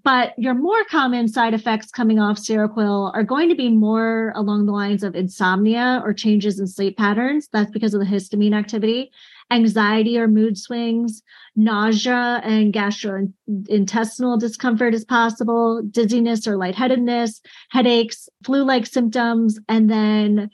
[0.02, 4.66] But your more common side effects coming off Seroquel are going to be more along
[4.66, 7.48] the lines of insomnia or changes in sleep patterns.
[7.52, 9.10] That's because of the histamine activity
[9.50, 11.22] anxiety or mood swings,
[11.56, 20.50] nausea and gastrointestinal discomfort is possible, dizziness or lightheadedness, headaches, flu like symptoms, and then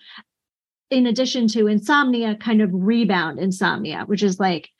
[0.90, 4.70] in addition to insomnia, kind of rebound insomnia, which is like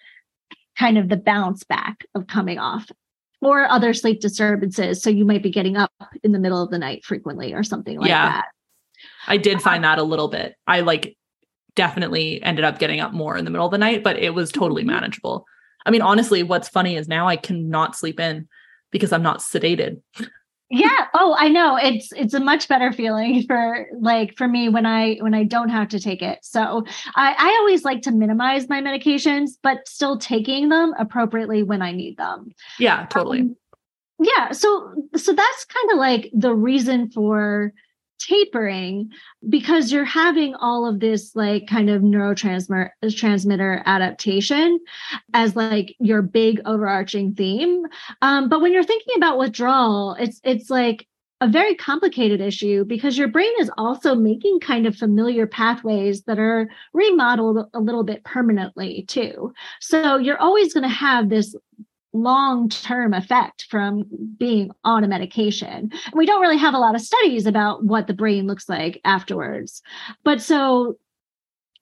[0.79, 2.91] kind of the bounce back of coming off
[3.41, 5.03] or other sleep disturbances.
[5.03, 7.99] So you might be getting up in the middle of the night frequently or something
[7.99, 8.31] like yeah.
[8.31, 8.47] that.
[9.27, 10.55] I did uh, find that a little bit.
[10.67, 11.17] I like
[11.77, 14.53] definitely ended up getting up more in the middle of the night, but it was
[14.53, 14.93] totally mm-hmm.
[14.93, 15.47] manageable.
[15.87, 18.49] I mean, honestly, what's funny is now I cannot sleep in
[18.91, 20.01] because I'm not sedated.
[20.71, 24.87] yeah oh i know it's it's a much better feeling for like for me when
[24.87, 26.83] i when i don't have to take it so
[27.17, 31.93] i i always like to minimize my medications but still taking them appropriately when i
[31.93, 33.57] need them yeah totally um,
[34.21, 37.73] yeah so so that's kind of like the reason for
[38.19, 39.11] tapering
[39.49, 44.79] because you're having all of this like kind of neurotransmitter transmitter adaptation
[45.33, 47.85] as like your big overarching theme.
[48.23, 51.07] Um, but when you're thinking about withdrawal it's it's like
[51.41, 56.39] a very complicated issue because your brain is also making kind of familiar pathways that
[56.39, 59.53] are remodeled a little bit permanently too.
[59.81, 61.55] So you're always going to have this
[62.15, 64.05] long term effect from
[64.39, 65.91] being on a medication.
[66.15, 69.83] We don't really have a lot of studies about what the brain looks like afterwards.
[70.23, 70.97] But so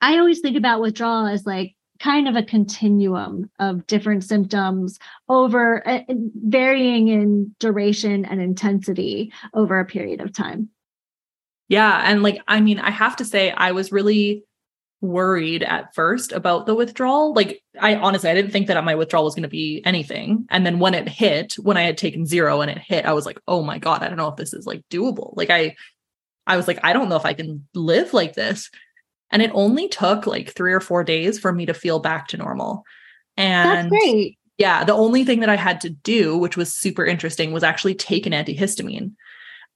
[0.01, 5.87] I always think about withdrawal as like kind of a continuum of different symptoms over
[5.87, 10.69] uh, varying in duration and intensity over a period of time.
[11.69, 12.03] Yeah.
[12.05, 14.45] And like, I mean, I have to say, I was really
[15.03, 17.35] worried at first about the withdrawal.
[17.35, 20.47] Like I honestly I didn't think that my withdrawal was going to be anything.
[20.49, 23.27] And then when it hit, when I had taken zero and it hit, I was
[23.27, 25.75] like, "Oh my god, I don't know if this is like doable." Like I
[26.47, 28.71] I was like, "I don't know if I can live like this."
[29.31, 32.37] And it only took like 3 or 4 days for me to feel back to
[32.37, 32.85] normal.
[33.37, 34.39] And That's great.
[34.59, 37.95] Yeah, the only thing that I had to do, which was super interesting, was actually
[37.95, 39.13] take an antihistamine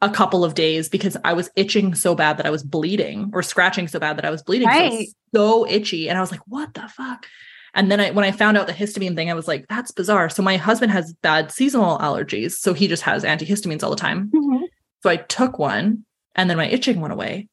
[0.03, 3.43] a couple of days because I was itching so bad that I was bleeding or
[3.43, 4.69] scratching so bad that I was bleeding.
[4.69, 5.09] Right.
[5.35, 6.09] So, so itchy.
[6.09, 7.27] And I was like, what the fuck?
[7.75, 10.29] And then I, when I found out the histamine thing, I was like, that's bizarre.
[10.29, 12.53] So my husband has bad seasonal allergies.
[12.53, 14.31] So he just has antihistamines all the time.
[14.35, 14.65] Mm-hmm.
[15.03, 16.05] So I took one
[16.35, 17.49] and then my itching went away.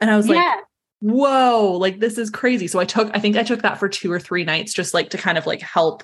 [0.00, 0.34] And I was yeah.
[0.34, 0.64] like,
[1.00, 2.68] whoa, like this is crazy.
[2.68, 5.10] So I took, I think I took that for two or three nights just like
[5.10, 6.02] to kind of like help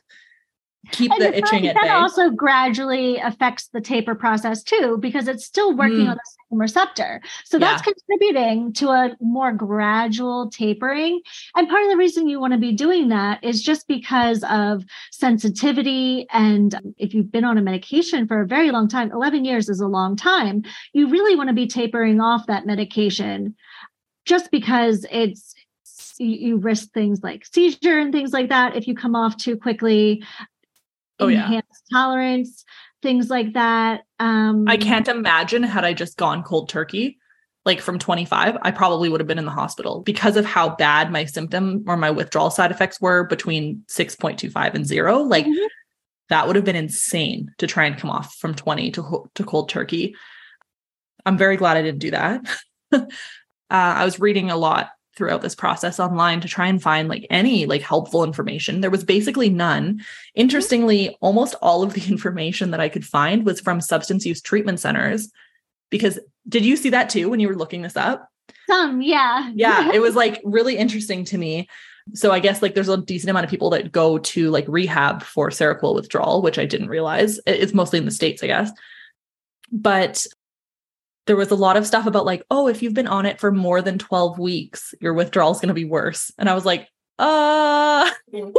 [0.91, 1.89] keep and the itching at that bay.
[1.91, 6.11] also gradually affects the taper process too because it's still working mm.
[6.11, 7.67] on the same receptor so yeah.
[7.67, 11.21] that's contributing to a more gradual tapering
[11.55, 14.83] and part of the reason you want to be doing that is just because of
[15.13, 19.69] sensitivity and if you've been on a medication for a very long time 11 years
[19.69, 23.55] is a long time you really want to be tapering off that medication
[24.25, 25.55] just because it's
[26.19, 30.23] you, risk things like seizure and things like that if you come off too quickly
[31.21, 31.61] oh, yeah.
[31.93, 32.65] tolerance,
[33.03, 34.03] things like that.
[34.19, 37.19] Um, I can't imagine had I just gone cold turkey,
[37.65, 41.13] like from 25, I probably would have been in the hospital because of how bad
[41.13, 45.19] my symptom or my withdrawal side effects were between 6.25 and zero.
[45.19, 45.67] Like mm-hmm.
[46.29, 49.69] that would have been insane to try and come off from 20 to, to cold
[49.69, 50.17] turkey.
[51.25, 52.41] I'm very glad I didn't do that.
[52.93, 53.07] uh,
[53.71, 57.67] I was reading a lot throughout this process online to try and find like any
[57.67, 58.81] like helpful information.
[58.81, 60.03] There was basically none.
[60.35, 64.81] Interestingly, almost all of the information that I could find was from substance use treatment
[64.81, 65.31] centers.
[65.91, 68.29] Because did you see that too when you were looking this up?
[68.67, 69.51] Some, yeah.
[69.55, 71.69] yeah, it was like really interesting to me.
[72.15, 75.23] So I guess like there's a decent amount of people that go to like rehab
[75.23, 77.39] for Seroquel withdrawal, which I didn't realize.
[77.47, 78.71] It's mostly in the States, I guess.
[79.71, 80.27] But
[81.27, 83.53] there was a lot of stuff about like, oh, if you've been on it for
[83.53, 86.33] more than 12 weeks, your withdrawal is going to be worse.
[86.39, 88.11] And I was like, uh.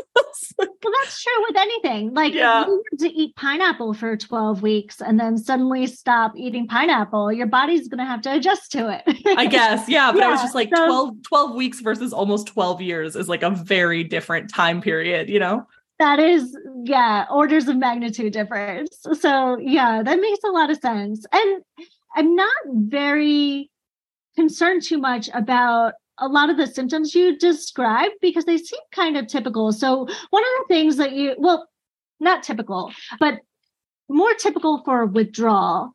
[0.84, 2.13] Well that's true with anything.
[2.13, 2.65] Like yeah.
[2.65, 7.32] you need to eat pineapple for 12 weeks and then suddenly stop eating pineapple.
[7.32, 9.38] Your body's going to have to adjust to it.
[9.38, 9.88] I guess.
[9.93, 13.15] Yeah but yeah, i was just like so, 12 12 weeks versus almost 12 years
[13.15, 15.65] is like a very different time period you know?
[15.99, 19.05] That is yeah orders of magnitude difference.
[19.20, 21.26] So yeah that makes a lot of sense.
[21.32, 21.64] And
[22.16, 23.70] I'm not very
[24.36, 29.18] concerned too much about a lot of the symptoms you described because they seem kind
[29.18, 29.72] of typical.
[29.72, 31.68] So, one of the things that you, well,
[32.20, 33.39] not typical, but
[34.09, 35.91] more typical for withdrawal,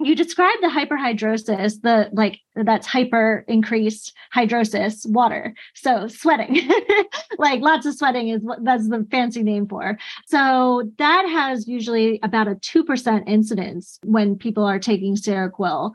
[0.00, 5.54] you described the hyperhidrosis, the like that's hyper increased hydrosis water.
[5.74, 6.70] So sweating,
[7.38, 9.98] like lots of sweating is that's the fancy name for.
[10.26, 15.92] So that has usually about a 2% incidence when people are taking Seroquel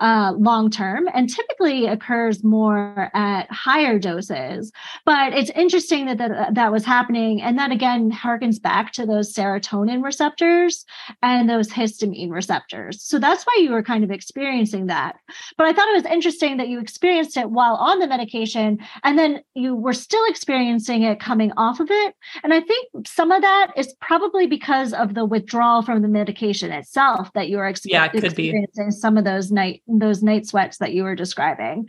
[0.00, 4.72] uh, long term and typically occurs more at higher doses.
[5.04, 7.42] But it's interesting that that, that was happening.
[7.42, 10.84] And that again harkens back to those serotonin receptors
[11.22, 13.02] and those histamine receptors.
[13.02, 15.16] So that's why you were kind of experiencing that.
[15.56, 19.18] But I thought it was interesting that you experienced it while on the medication and
[19.18, 22.14] then you were still experiencing it coming off of it.
[22.42, 26.72] And I think some of that is probably because of the withdrawal from the medication
[26.72, 28.92] itself that you were yeah, could experiencing be.
[28.92, 31.88] some of those night those night sweats that you were describing.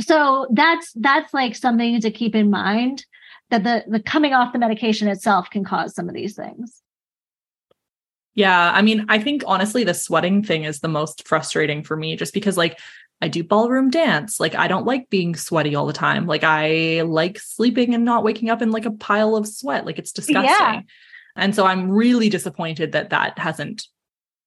[0.00, 3.04] So that's that's like something to keep in mind
[3.50, 6.82] that the the coming off the medication itself can cause some of these things.
[8.34, 12.16] Yeah, I mean, I think honestly the sweating thing is the most frustrating for me
[12.16, 12.78] just because like
[13.20, 14.40] I do ballroom dance.
[14.40, 16.26] Like I don't like being sweaty all the time.
[16.26, 19.84] Like I like sleeping and not waking up in like a pile of sweat.
[19.84, 20.44] Like it's disgusting.
[20.48, 20.80] Yeah.
[21.36, 23.86] And so I'm really disappointed that that hasn't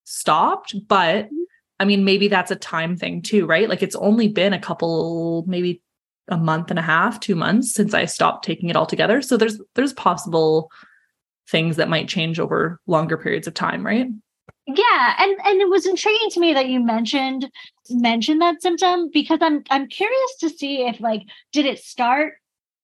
[0.05, 1.35] stopped, but mm-hmm.
[1.79, 3.69] I mean maybe that's a time thing too, right?
[3.69, 5.81] Like it's only been a couple maybe
[6.29, 9.21] a month and a half, 2 months since I stopped taking it altogether.
[9.21, 10.71] So there's there's possible
[11.49, 14.07] things that might change over longer periods of time, right?
[14.65, 17.51] Yeah, and and it was intriguing to me that you mentioned
[17.89, 22.35] mentioned that symptom because I'm I'm curious to see if like did it start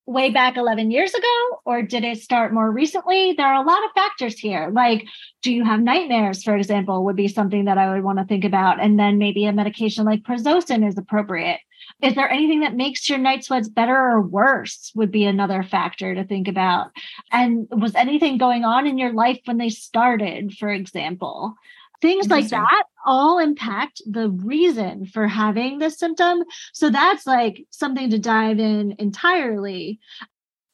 [0.06, 3.34] way back 11 years ago or did it start more recently?
[3.34, 5.06] There are a lot of factors here like
[5.42, 8.44] do you have nightmares for example would be something that i would want to think
[8.44, 11.60] about and then maybe a medication like prazosin is appropriate
[12.02, 16.16] is there anything that makes your night sweats better or worse would be another factor
[16.16, 16.92] to think about.
[17.32, 21.56] And was anything going on in your life when they started for example?
[22.02, 26.44] Things like that all impact the reason for having this symptom.
[26.72, 30.00] So that's like something to dive in entirely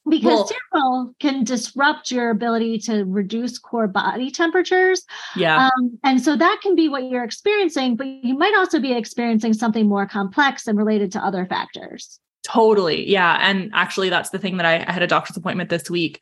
[0.08, 5.03] because well, can disrupt your ability to reduce core body temperatures.
[5.36, 5.70] Yeah.
[5.78, 9.53] Um, and so that can be what you're experiencing, but you might also be experiencing
[9.53, 12.20] something more complex and related to other factors.
[12.43, 13.10] Totally.
[13.10, 13.39] Yeah.
[13.41, 16.22] And actually, that's the thing that I, I had a doctor's appointment this week.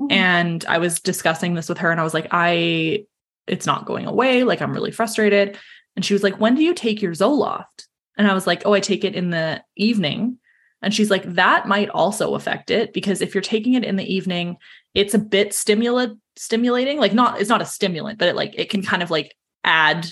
[0.00, 0.12] Mm-hmm.
[0.12, 3.04] And I was discussing this with her, and I was like, I
[3.46, 4.44] it's not going away.
[4.44, 5.58] Like I'm really frustrated.
[5.96, 7.86] And she was like, When do you take your Zoloft?
[8.16, 10.38] And I was like, Oh, I take it in the evening.
[10.84, 14.14] And she's like, That might also affect it because if you're taking it in the
[14.14, 14.56] evening,
[14.94, 16.98] it's a bit stimulant stimulating.
[16.98, 20.06] Like not, it's not a stimulant, but it like it can kind of like add,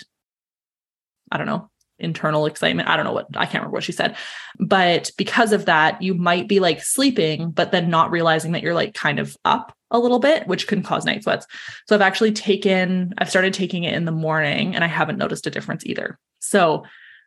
[1.31, 2.89] I don't know, internal excitement.
[2.89, 4.17] I don't know what I can't remember what she said.
[4.59, 8.75] But because of that, you might be like sleeping, but then not realizing that you're
[8.75, 11.47] like kind of up a little bit, which can cause night sweats.
[11.87, 15.47] So I've actually taken, I've started taking it in the morning and I haven't noticed
[15.47, 16.19] a difference either.
[16.41, 16.85] So,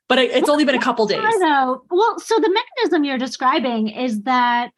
[0.08, 1.20] but it's well, only been a couple days.
[1.22, 1.84] I know.
[1.89, 4.72] Well, so the mechanism you're describing is that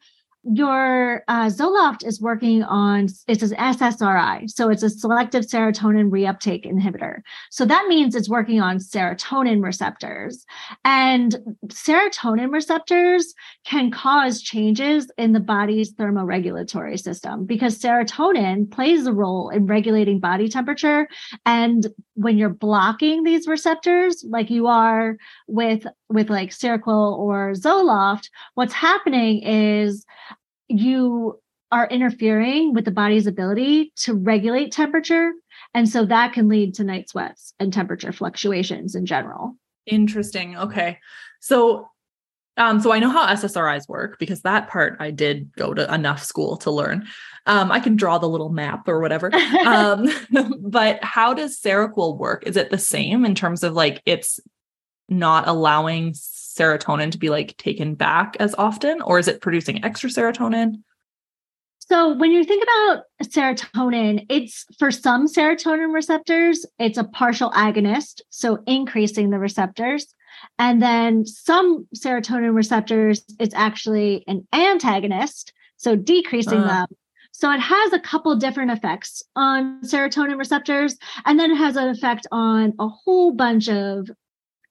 [0.44, 6.64] your uh, Zoloft is working on it's an SSRI, so it's a selective serotonin reuptake
[6.64, 7.20] inhibitor.
[7.50, 10.46] So that means it's working on serotonin receptors,
[10.84, 19.12] and serotonin receptors can cause changes in the body's thermoregulatory system because serotonin plays a
[19.12, 21.08] role in regulating body temperature.
[21.44, 21.88] And
[22.18, 25.16] when you're blocking these receptors, like you are
[25.46, 30.04] with with like Seroquel or Zoloft, what's happening is
[30.66, 31.40] you
[31.70, 35.32] are interfering with the body's ability to regulate temperature.
[35.74, 39.54] And so that can lead to night sweats and temperature fluctuations in general.
[39.86, 40.56] Interesting.
[40.56, 40.98] Okay.
[41.40, 41.88] So
[42.58, 46.22] um, so I know how SSRIs work because that part I did go to enough
[46.22, 47.06] school to learn.
[47.46, 49.34] Um, I can draw the little map or whatever.
[49.64, 50.08] Um,
[50.60, 52.44] but how does Seroquel work?
[52.46, 54.40] Is it the same in terms of like it's
[55.08, 60.10] not allowing serotonin to be like taken back as often or is it producing extra
[60.10, 60.82] serotonin
[61.78, 68.20] so when you think about serotonin it's for some serotonin receptors it's a partial agonist
[68.30, 70.14] so increasing the receptors
[70.58, 76.66] and then some serotonin receptors it's actually an antagonist so decreasing uh.
[76.66, 76.86] them
[77.38, 81.88] so it has a couple different effects on serotonin receptors, and then it has an
[81.88, 84.10] effect on a whole bunch of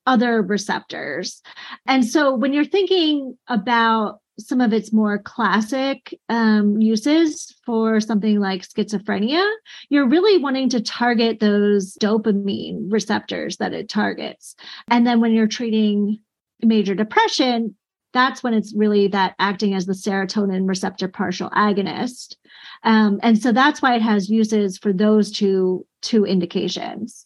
[0.06, 1.42] other receptors.
[1.86, 8.40] And so when you're thinking about some of its more classic um, uses for something
[8.40, 9.46] like schizophrenia,
[9.90, 14.56] you're really wanting to target those dopamine receptors that it targets.
[14.90, 16.20] And then when you're treating
[16.62, 17.76] major depression,
[18.14, 22.36] that's when it's really that acting as the serotonin receptor partial agonist.
[22.84, 27.26] Um, and so that's why it has uses for those two two indications.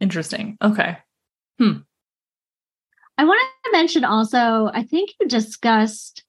[0.00, 0.56] Interesting.
[0.62, 0.96] Okay.
[1.58, 1.78] Hmm.
[3.16, 6.23] I want to mention also, I think you discussed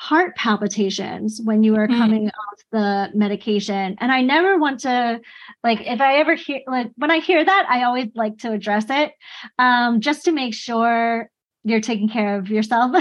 [0.00, 2.00] heart palpitations when you were mm-hmm.
[2.00, 3.96] coming off the medication.
[4.00, 5.20] And I never want to,
[5.62, 8.86] like, if I ever hear, like, when I hear that, I always like to address
[8.88, 9.12] it
[9.58, 11.30] um, just to make sure
[11.64, 12.96] you're taking care of yourself.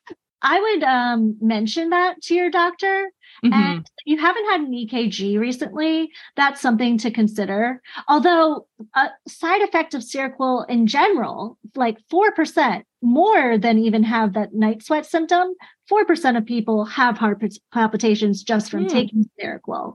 [0.42, 3.10] I would um, mention that to your doctor
[3.44, 3.52] Mm-hmm.
[3.52, 7.82] And you haven't had an EKG recently, that's something to consider.
[8.08, 14.54] Although a side effect of Seroquel in general, like 4% more than even have that
[14.54, 15.54] night sweat symptom,
[15.90, 18.88] 4% of people have heart palpitations just from mm.
[18.88, 19.94] taking Seroquel.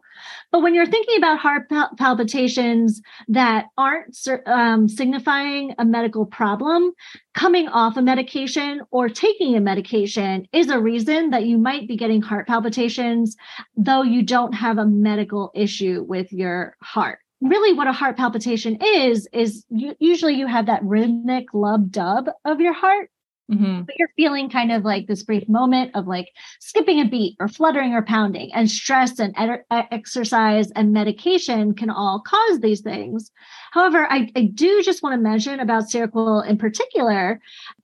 [0.51, 4.15] But when you're thinking about heart pal- palpitations that aren't
[4.45, 6.91] um, signifying a medical problem,
[7.33, 11.97] coming off a medication or taking a medication is a reason that you might be
[11.97, 13.35] getting heart palpitations,
[13.75, 18.77] though you don't have a medical issue with your heart really what a heart palpitation
[18.81, 23.09] is is you, usually you have that rhythmic lub dub of your heart
[23.49, 23.81] Mm-hmm.
[23.81, 26.27] But you're feeling kind of like this brief moment of like
[26.59, 31.89] skipping a beat or fluttering or pounding, and stress and ed- exercise and medication can
[31.89, 33.31] all cause these things.
[33.71, 37.39] However, I, I do just want to mention about Seroquel in particular.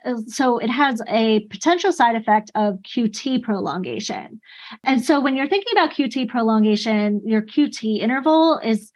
[0.06, 4.40] Uh, so it has a potential side effect of QT prolongation.
[4.84, 8.92] And so when you're thinking about QT prolongation, your QT interval is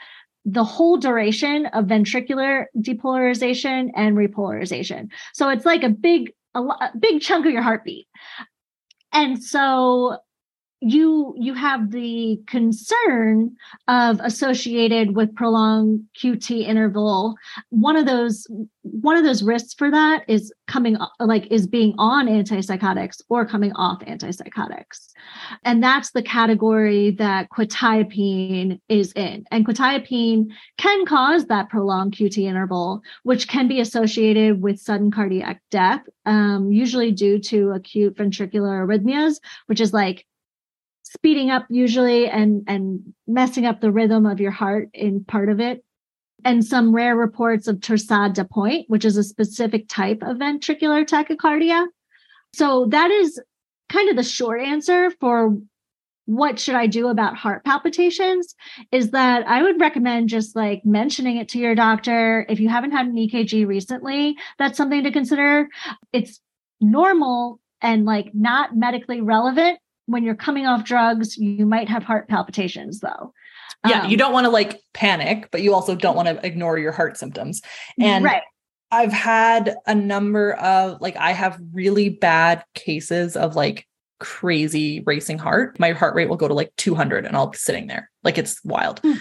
[0.45, 5.09] the whole duration of ventricular depolarization and repolarization.
[5.33, 8.07] So it's like a big a, a big chunk of your heartbeat.
[9.11, 10.17] And so
[10.81, 13.55] you you have the concern
[13.87, 17.35] of associated with prolonged qt interval.
[17.69, 18.47] One of those
[18.83, 23.73] one of those risks for that is coming like is being on antipsychotics or coming
[23.73, 25.09] off antipsychotics.
[25.65, 29.43] And that's the category that quetiapine is in.
[29.51, 35.61] And quetiapine can cause that prolonged qt interval which can be associated with sudden cardiac
[35.71, 40.25] death um, usually due to acute ventricular arrhythmias which is like
[41.09, 45.59] speeding up usually and and messing up the rhythm of your heart in part of
[45.59, 45.83] it.
[46.45, 51.05] And some rare reports of torsade de pointes which is a specific type of ventricular
[51.05, 51.87] tachycardia.
[52.53, 53.41] So that is
[53.89, 55.57] kind of the short answer for
[56.25, 58.53] what should i do about heart palpitations
[58.91, 62.45] is that i would recommend just like mentioning it to your doctor.
[62.47, 65.67] If you haven't had an ekg recently that's something to consider.
[66.13, 66.39] It's
[66.79, 69.79] normal and like not medically relevant
[70.09, 73.33] when you're coming off drugs, you might have heart palpitations though.
[73.87, 76.77] Yeah, um, you don't want to like panic, but you also don't want to ignore
[76.77, 77.61] your heart symptoms.
[77.99, 78.41] And right.
[78.91, 83.87] I've had a number of like I have really bad cases of like
[84.19, 85.79] crazy racing heart.
[85.79, 88.09] My heart rate will go to like 200 and I'll be sitting there.
[88.23, 89.01] Like it's wild.
[89.03, 89.19] Mm.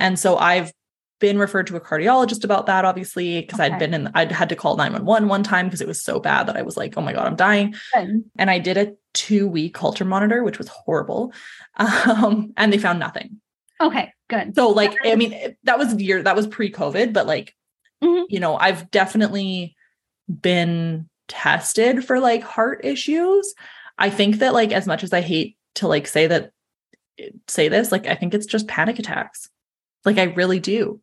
[0.00, 0.72] And so I've
[1.20, 3.72] been referred to a cardiologist about that, obviously, because okay.
[3.72, 6.48] I'd been in, I'd had to call 911 one time because it was so bad
[6.48, 7.74] that I was like, oh my God, I'm dying.
[7.94, 8.24] Good.
[8.36, 11.32] And I did a two week Holter monitor, which was horrible.
[11.76, 13.40] Um, and they found nothing.
[13.80, 14.54] Okay, good.
[14.54, 17.52] So, like, I mean, that was year, that was pre COVID, but like,
[18.00, 18.26] mm-hmm.
[18.28, 19.74] you know, I've definitely
[20.28, 23.54] been tested for like heart issues.
[23.98, 26.52] I think that, like, as much as I hate to like say that,
[27.48, 29.50] say this, like, I think it's just panic attacks.
[30.04, 31.00] Like, I really do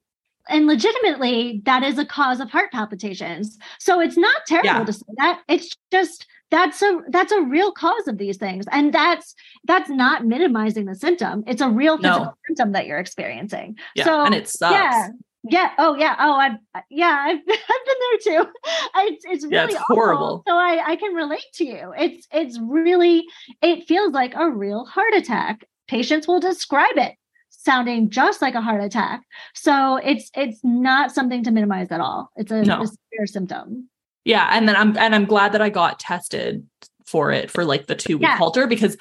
[0.50, 4.84] and legitimately that is a cause of heart palpitations so it's not terrible yeah.
[4.84, 8.66] to say that it's just that's a that's a real cause of these things.
[8.72, 9.34] And that's
[9.64, 11.44] that's not minimizing the symptom.
[11.48, 12.34] It's a real physical no.
[12.48, 13.78] symptom that you're experiencing.
[13.96, 14.74] Yeah, so and it sucks.
[14.74, 15.08] Yeah.
[15.44, 16.16] Yeah oh yeah.
[16.20, 16.58] Oh i've
[16.92, 18.52] yeah i've, I've been there too.
[18.98, 20.44] It's, it's really yeah, it's horrible.
[20.48, 21.94] so i i can relate to you.
[21.98, 23.26] It's it's really
[23.62, 25.66] it feels like a real heart attack.
[25.88, 27.16] Patients will describe it
[27.50, 29.22] sounding just like a heart attack.
[29.54, 32.30] So it's it's not something to minimize at all.
[32.36, 32.82] It's a, no.
[32.82, 33.90] a severe symptom.
[34.24, 36.68] Yeah, and then I'm and I'm glad that I got tested
[37.06, 38.38] for it for like the two week yeah.
[38.38, 38.98] Holter because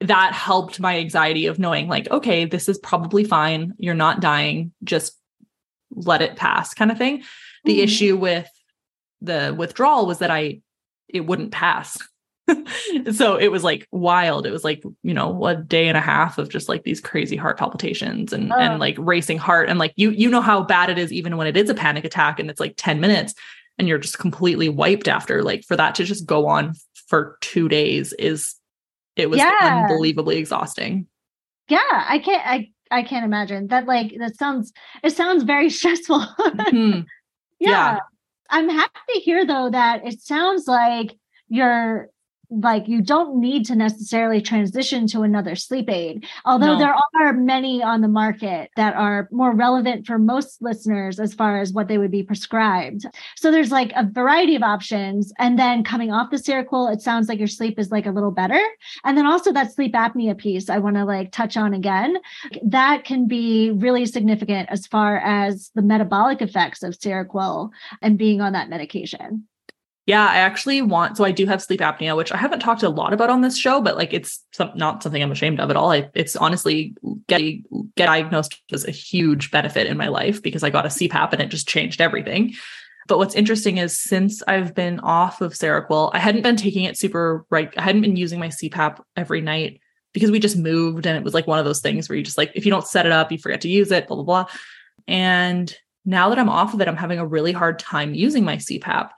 [0.00, 4.72] that helped my anxiety of knowing like okay this is probably fine you're not dying
[4.82, 5.16] just
[5.90, 7.22] let it pass kind of thing
[7.64, 7.84] the mm-hmm.
[7.84, 8.48] issue with
[9.20, 10.60] the withdrawal was that i
[11.08, 11.98] it wouldn't pass
[13.12, 14.46] so it was like wild.
[14.46, 17.36] It was like, you know, a day and a half of just like these crazy
[17.36, 18.56] heart palpitations and, oh.
[18.56, 19.68] and like racing heart.
[19.68, 22.04] And like, you, you know how bad it is, even when it is a panic
[22.04, 23.34] attack and it's like 10 minutes
[23.78, 26.74] and you're just completely wiped after like for that to just go on
[27.08, 28.54] for two days is,
[29.16, 29.86] it was yeah.
[29.88, 31.06] unbelievably exhausting.
[31.68, 31.78] Yeah.
[31.90, 33.86] I can't, I, I can't imagine that.
[33.86, 36.20] Like, that sounds, it sounds very stressful.
[36.20, 37.00] mm-hmm.
[37.58, 37.70] yeah.
[37.70, 37.98] yeah.
[38.50, 41.16] I'm happy to hear though that it sounds like
[41.48, 42.08] you're
[42.60, 46.78] like you don't need to necessarily transition to another sleep aid although no.
[46.78, 51.60] there are many on the market that are more relevant for most listeners as far
[51.60, 53.06] as what they would be prescribed.
[53.36, 57.28] So there's like a variety of options and then coming off the seroquel it sounds
[57.28, 58.60] like your sleep is like a little better.
[59.04, 62.16] And then also that sleep apnea piece i want to like touch on again.
[62.62, 68.40] That can be really significant as far as the metabolic effects of seroquel and being
[68.40, 69.46] on that medication
[70.06, 71.16] yeah, I actually want.
[71.16, 73.56] So I do have sleep apnea, which I haven't talked a lot about on this
[73.56, 75.92] show, but like it's some, not something I'm ashamed of at all.
[75.92, 76.94] I, it's honestly
[77.28, 77.64] getting
[77.96, 81.42] get diagnosed was a huge benefit in my life because I got a CPAP and
[81.42, 82.54] it just changed everything.
[83.06, 86.96] But what's interesting is since I've been off of Seroquel, I hadn't been taking it
[86.96, 87.72] super right.
[87.76, 89.80] I hadn't been using my CPAP every night
[90.12, 92.38] because we just moved and it was like one of those things where you just
[92.38, 94.46] like if you don't set it up, you forget to use it, blah blah blah.
[95.06, 95.74] And
[96.04, 99.10] now that I'm off of it, I'm having a really hard time using my CPAP.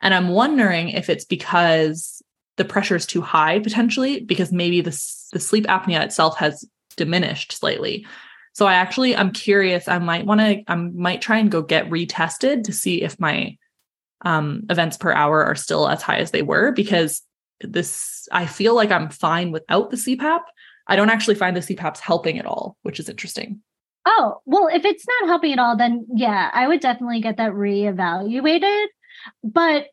[0.00, 2.22] And I'm wondering if it's because
[2.56, 4.90] the pressure is too high potentially, because maybe the,
[5.32, 6.64] the sleep apnea itself has
[6.96, 8.06] diminished slightly.
[8.52, 9.88] So I actually I'm curious.
[9.88, 13.56] I might want to I might try and go get retested to see if my
[14.22, 17.22] um, events per hour are still as high as they were because
[17.60, 20.40] this I feel like I'm fine without the CPAP.
[20.86, 23.60] I don't actually find the CPAPs helping at all, which is interesting.
[24.06, 27.52] Oh, well, if it's not helping at all, then yeah, I would definitely get that
[27.52, 28.86] reevaluated.
[29.42, 29.86] But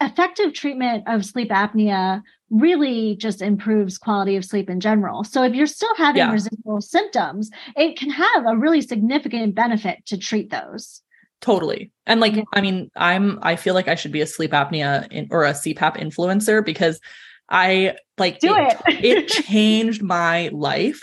[0.00, 5.24] effective treatment of sleep apnea really just improves quality of sleep in general.
[5.24, 6.32] So if you're still having yeah.
[6.32, 11.02] residual symptoms, it can have a really significant benefit to treat those.
[11.40, 11.90] Totally.
[12.06, 15.28] And like, I mean, I'm, I feel like I should be a sleep apnea in,
[15.30, 17.00] or a CPAP influencer because
[17.48, 18.80] I like do it.
[18.88, 21.02] It, it changed my life.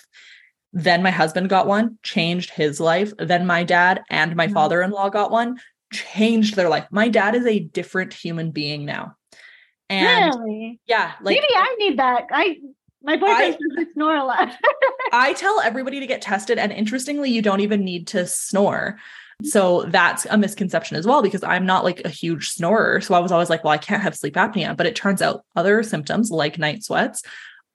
[0.71, 3.13] Then my husband got one, changed his life.
[3.19, 4.55] Then my dad and my mm-hmm.
[4.55, 5.57] father in law got one,
[5.93, 6.87] changed their life.
[6.91, 9.15] My dad is a different human being now.
[9.89, 10.79] And really?
[10.85, 12.25] yeah, like maybe I need that.
[12.31, 12.57] I
[13.03, 14.53] my boyfriend I, snore a lot.
[15.11, 18.97] I tell everybody to get tested, and interestingly, you don't even need to snore.
[19.43, 23.01] So that's a misconception as well because I'm not like a huge snorer.
[23.01, 24.77] So I was always like, well, I can't have sleep apnea.
[24.77, 27.23] But it turns out other symptoms like night sweats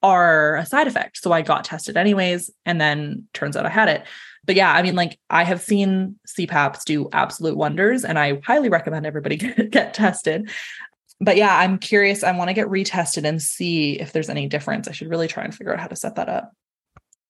[0.02, 1.18] are a side effect.
[1.18, 2.50] So I got tested anyways.
[2.64, 4.06] And then turns out I had it
[4.48, 8.70] but yeah, I mean, like I have seen CPAPs do absolute wonders, and I highly
[8.70, 10.50] recommend everybody get, get tested.
[11.20, 12.24] But yeah, I'm curious.
[12.24, 14.88] I want to get retested and see if there's any difference.
[14.88, 16.54] I should really try and figure out how to set that up.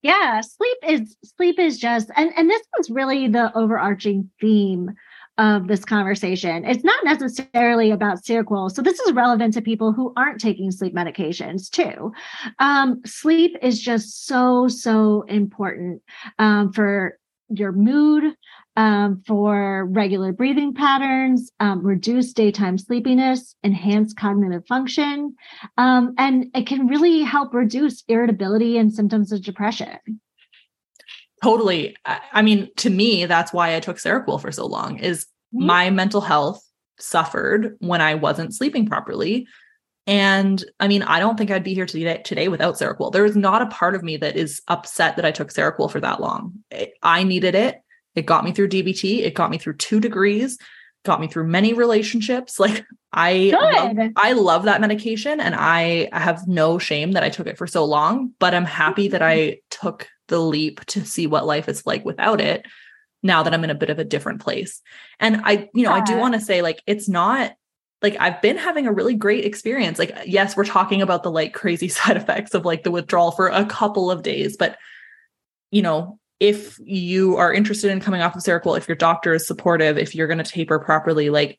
[0.00, 4.94] Yeah, sleep is sleep is just and and this was really the overarching theme
[5.38, 6.64] of this conversation.
[6.64, 8.70] It's not necessarily about Seroquel.
[8.70, 12.12] So this is relevant to people who aren't taking sleep medications too.
[12.58, 16.02] Um, sleep is just so, so important
[16.38, 17.18] um, for
[17.50, 18.34] your mood,
[18.76, 25.34] um, for regular breathing patterns, um, reduce daytime sleepiness, enhance cognitive function,
[25.78, 29.98] um, and it can really help reduce irritability and symptoms of depression.
[31.42, 31.96] Totally.
[32.04, 35.66] I mean, to me, that's why I took Seroquel for so long is mm-hmm.
[35.66, 36.62] my mental health
[36.98, 39.46] suffered when I wasn't sleeping properly.
[40.06, 43.12] And I mean, I don't think I'd be here today, today without Seroquel.
[43.12, 46.00] There is not a part of me that is upset that I took Seroquel for
[46.00, 46.54] that long.
[46.70, 47.82] It, I needed it.
[48.14, 49.20] It got me through DBT.
[49.20, 50.58] It got me through two degrees,
[51.04, 52.58] got me through many relationships.
[52.68, 57.46] Like I, love, I love that medication and I have no shame that I took
[57.46, 61.46] it for so long, but I'm happy that I took the leap to see what
[61.46, 62.64] life is like without it
[63.22, 64.80] now that I'm in a bit of a different place.
[65.18, 66.02] And I, you know, yeah.
[66.02, 67.52] I do want to say like it's not
[68.00, 69.98] like I've been having a really great experience.
[69.98, 73.48] Like yes, we're talking about the like crazy side effects of like the withdrawal for
[73.48, 74.78] a couple of days, but
[75.70, 79.46] you know, if you are interested in coming off of Seroquel, if your doctor is
[79.46, 81.58] supportive, if you're going to taper properly, like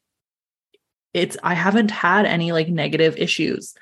[1.13, 3.74] it's I haven't had any like negative issues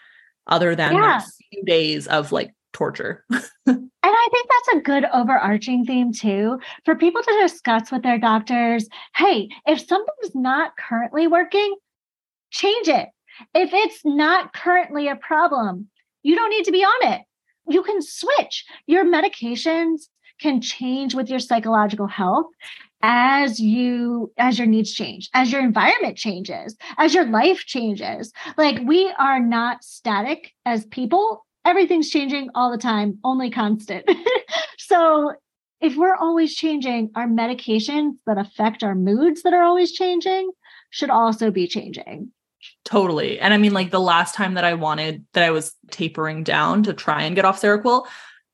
[0.47, 1.19] other than yeah.
[1.19, 1.21] a
[1.51, 3.23] few days of like torture.
[3.31, 8.17] and I think that's a good overarching theme too for people to discuss with their
[8.17, 8.87] doctors.
[9.15, 11.75] Hey, if something's not currently working,
[12.51, 13.09] change it.
[13.53, 15.89] If it's not currently a problem,
[16.23, 17.21] you don't need to be on it.
[17.69, 18.65] You can switch.
[18.87, 20.07] Your medications
[20.39, 22.47] can change with your psychological health
[23.03, 28.79] as you as your needs change as your environment changes as your life changes like
[28.85, 34.09] we are not static as people everything's changing all the time, only constant.
[34.77, 35.33] so
[35.81, 40.49] if we're always changing, our medications that affect our moods that are always changing
[40.89, 42.31] should also be changing.
[42.85, 43.39] Totally.
[43.39, 46.83] And I mean, like the last time that I wanted that I was tapering down
[46.83, 48.07] to try and get off Seroquel,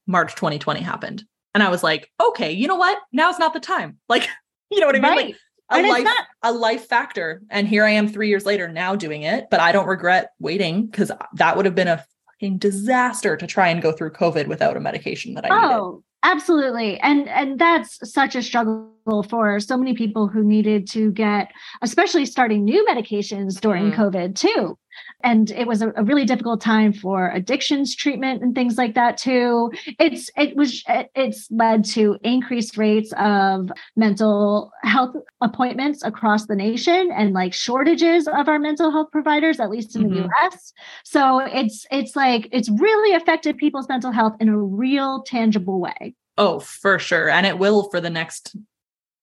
[0.08, 1.24] March 2020 happened.
[1.54, 2.98] And I was like, okay, you know what?
[3.14, 4.00] Now's not the time.
[4.10, 4.28] Like,
[4.72, 5.12] you know what I mean?
[5.12, 5.28] Right.
[5.28, 5.36] Like
[5.72, 7.42] a And life not- a life factor.
[7.50, 10.90] And here I am 3 years later now doing it, but I don't regret waiting
[10.92, 12.04] cuz that would have been a
[12.52, 15.76] disaster to try and go through covid without a medication that I needed.
[15.76, 17.00] Oh, absolutely.
[17.00, 18.90] And and that's such a struggle
[19.30, 23.96] for so many people who needed to get especially starting new medications during Mhm.
[23.96, 24.78] COVID too.
[25.24, 29.18] And it was a, a really difficult time for addictions treatment and things like that
[29.18, 29.72] too.
[30.00, 36.56] It's it was it- it's led to increased rates of mental health appointments across the
[36.56, 40.30] nation and like shortages of our mental health providers at least in the Mhm.
[40.44, 40.74] US.
[41.04, 46.16] So it's it's like it's really affected people's mental health in a real tangible way.
[46.38, 47.30] Oh, for sure.
[47.30, 48.56] And it will for the next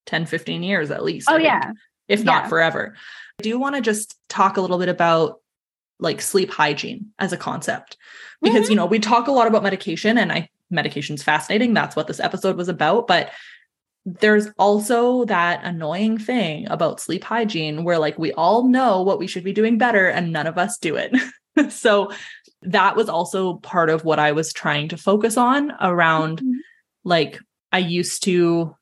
[0.06, 1.28] 10, 15 years at least.
[1.28, 1.72] Oh I think, yeah.
[2.08, 2.94] If not forever.
[3.38, 5.40] I do want to just talk a little bit about
[6.00, 7.96] like sleep hygiene as a concept.
[8.42, 8.70] Because, Mm-hmm.
[8.70, 11.74] you know, we talk a lot about medication and I medication's fascinating.
[11.74, 13.06] That's what this episode was about.
[13.06, 13.30] But
[14.06, 19.26] there's also that annoying thing about sleep hygiene where like we all know what we
[19.26, 21.14] should be doing better and none of us do it.
[21.70, 22.10] so
[22.62, 26.54] that was also part of what I was trying to focus on around Mhm.
[27.04, 27.38] like
[27.72, 28.74] I used to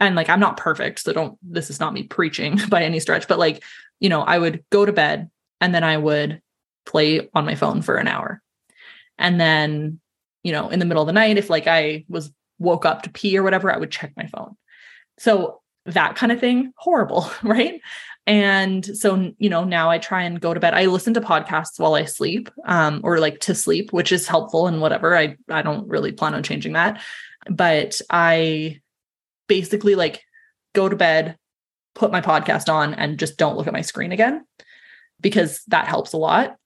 [0.00, 3.28] and like I'm not perfect, so don't this is not me preaching by any stretch,
[3.28, 3.62] but like,
[4.00, 5.28] you know, I would go to bed
[5.60, 6.40] and then I would
[6.86, 8.42] play on my phone for an hour.
[9.18, 10.00] And then,
[10.42, 13.10] you know, in the middle of the night if like I was woke up to
[13.10, 14.56] pee or whatever, I would check my phone.
[15.18, 17.80] So that kind of thing, horrible, right?
[18.26, 20.74] And so, you know, now I try and go to bed.
[20.74, 24.66] I listen to podcasts while I sleep, um, or like to sleep, which is helpful
[24.66, 25.16] and whatever.
[25.16, 27.00] I I don't really plan on changing that.
[27.48, 28.80] But I
[29.46, 30.22] basically like
[30.74, 31.38] go to bed,
[31.94, 34.44] put my podcast on, and just don't look at my screen again
[35.20, 36.56] because that helps a lot.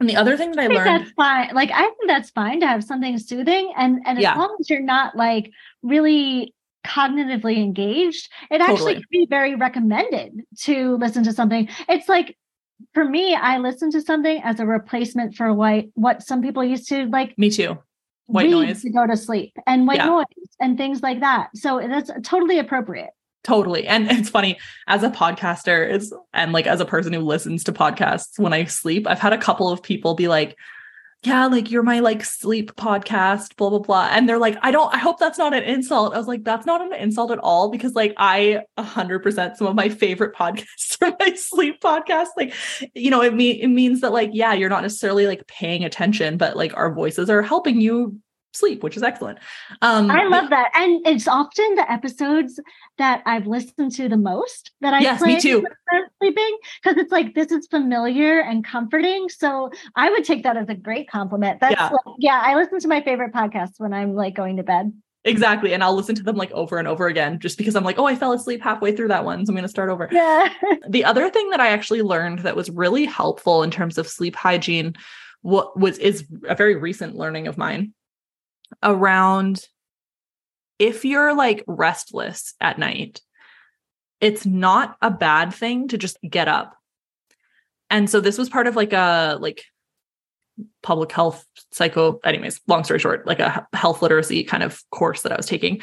[0.00, 1.54] And the other thing that I I learned, that's fine.
[1.54, 4.36] Like I think that's fine to have something soothing and and as Yeah.
[4.36, 5.50] long as you're not like
[5.82, 6.52] really
[6.84, 11.68] cognitively engaged, it actually can be very recommended to listen to something.
[11.88, 12.36] It's like
[12.92, 16.88] for me, I listen to something as a replacement for what what some people used
[16.88, 17.78] to like me too.
[18.26, 18.82] White noise.
[18.82, 20.06] to go to sleep and white Yeah.
[20.06, 20.24] noise
[20.60, 21.50] and things like that.
[21.54, 23.10] So that's totally appropriate.
[23.44, 23.86] Totally.
[23.86, 27.72] And it's funny as a podcaster is and like as a person who listens to
[27.72, 30.56] podcasts when I sleep, I've had a couple of people be like,
[31.22, 34.08] yeah, like you're my like sleep podcast, blah, blah, blah.
[34.10, 36.14] And they're like, I don't, I hope that's not an insult.
[36.14, 39.56] I was like, that's not an insult at all because like I a hundred percent
[39.56, 42.28] some of my favorite podcasts are my sleep podcasts.
[42.36, 42.54] Like,
[42.94, 46.36] you know, it mean it means that like, yeah, you're not necessarily like paying attention,
[46.36, 48.18] but like our voices are helping you
[48.54, 49.38] sleep, which is excellent.
[49.82, 50.70] Um I love that.
[50.74, 52.60] And it's often the episodes
[52.98, 55.56] that I've listened to the most that I Yes, me play too.
[55.62, 59.28] when I'm sleeping because it's like this is familiar and comforting.
[59.28, 61.60] So I would take that as a great compliment.
[61.60, 61.88] That's Yeah.
[61.90, 64.92] like, yeah, I listen to my favorite podcasts when I'm like going to bed.
[65.26, 65.72] Exactly.
[65.72, 68.04] And I'll listen to them like over and over again just because I'm like, oh,
[68.04, 69.44] I fell asleep halfway through that one.
[69.46, 70.08] So I'm going to start over.
[70.12, 70.48] Yeah.
[70.90, 74.36] The other thing that I actually learned that was really helpful in terms of sleep
[74.36, 74.94] hygiene
[75.40, 77.94] what was is a very recent learning of mine
[78.82, 79.66] around
[80.78, 83.20] if you're like restless at night,
[84.20, 86.76] it's not a bad thing to just get up.
[87.90, 89.64] And so this was part of like a like
[90.82, 95.32] public health psycho anyways, long story short, like a health literacy kind of course that
[95.32, 95.80] I was taking.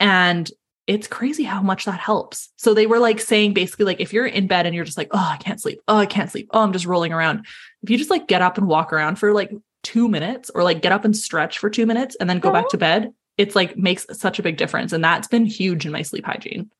[0.00, 0.50] And
[0.86, 2.50] it's crazy how much that helps.
[2.56, 5.08] So they were like saying basically like if you're in bed and you're just like,
[5.12, 5.80] "Oh, I can't sleep.
[5.86, 6.48] Oh, I can't sleep.
[6.52, 7.46] Oh, I'm just rolling around."
[7.82, 9.52] If you just like get up and walk around for like
[9.82, 12.68] 2 minutes or like get up and stretch for 2 minutes and then go back
[12.68, 16.02] to bed, it's like makes such a big difference and that's been huge in my
[16.02, 16.70] sleep hygiene.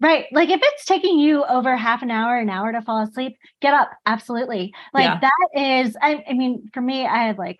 [0.00, 0.26] Right.
[0.32, 3.74] Like if it's taking you over half an hour, an hour to fall asleep, get
[3.74, 3.90] up.
[4.06, 4.74] Absolutely.
[4.92, 5.20] Like Yeah.
[5.20, 7.58] that is, I, I mean, for me, I had like,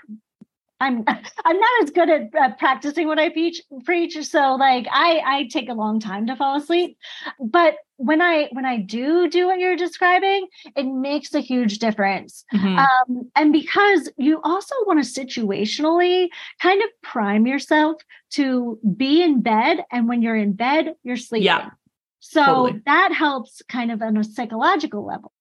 [0.80, 1.05] I'm
[1.45, 5.49] I'm not as good at uh, practicing what I preach preach so like I I
[5.51, 6.99] take a long time to fall asleep
[7.41, 12.45] but when I when I do do what you're describing it makes a huge difference
[12.53, 12.79] Mhm.
[12.79, 16.29] um, and because you also want to situationally
[16.61, 21.47] kind of prime yourself to be in bed and when you're in bed you're sleeping
[21.47, 21.71] Yeah.
[22.21, 22.81] so Totally.
[22.87, 25.33] that helps kind of on a psychological level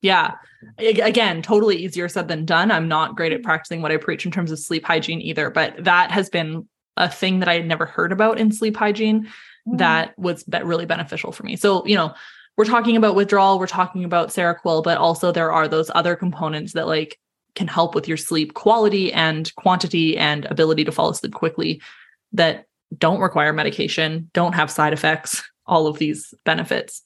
[0.00, 0.34] Yeah.
[0.78, 2.70] Again, totally easier said than done.
[2.70, 5.82] I'm not great at practicing what I preach in terms of sleep hygiene either, but
[5.84, 9.28] that has been a thing that I had never heard about in sleep hygiene
[9.68, 9.76] Mm-hmm.
[9.78, 11.56] that was be- really beneficial for me.
[11.56, 12.14] So, you know,
[12.56, 16.72] we're talking about withdrawal, we're talking about Seroquel, but also there are those other components
[16.72, 17.18] that like
[17.54, 21.82] can help with your sleep quality and quantity and ability to fall asleep quickly
[22.32, 22.66] that
[22.96, 27.02] don't require medication, don't have side effects, all of these benefits.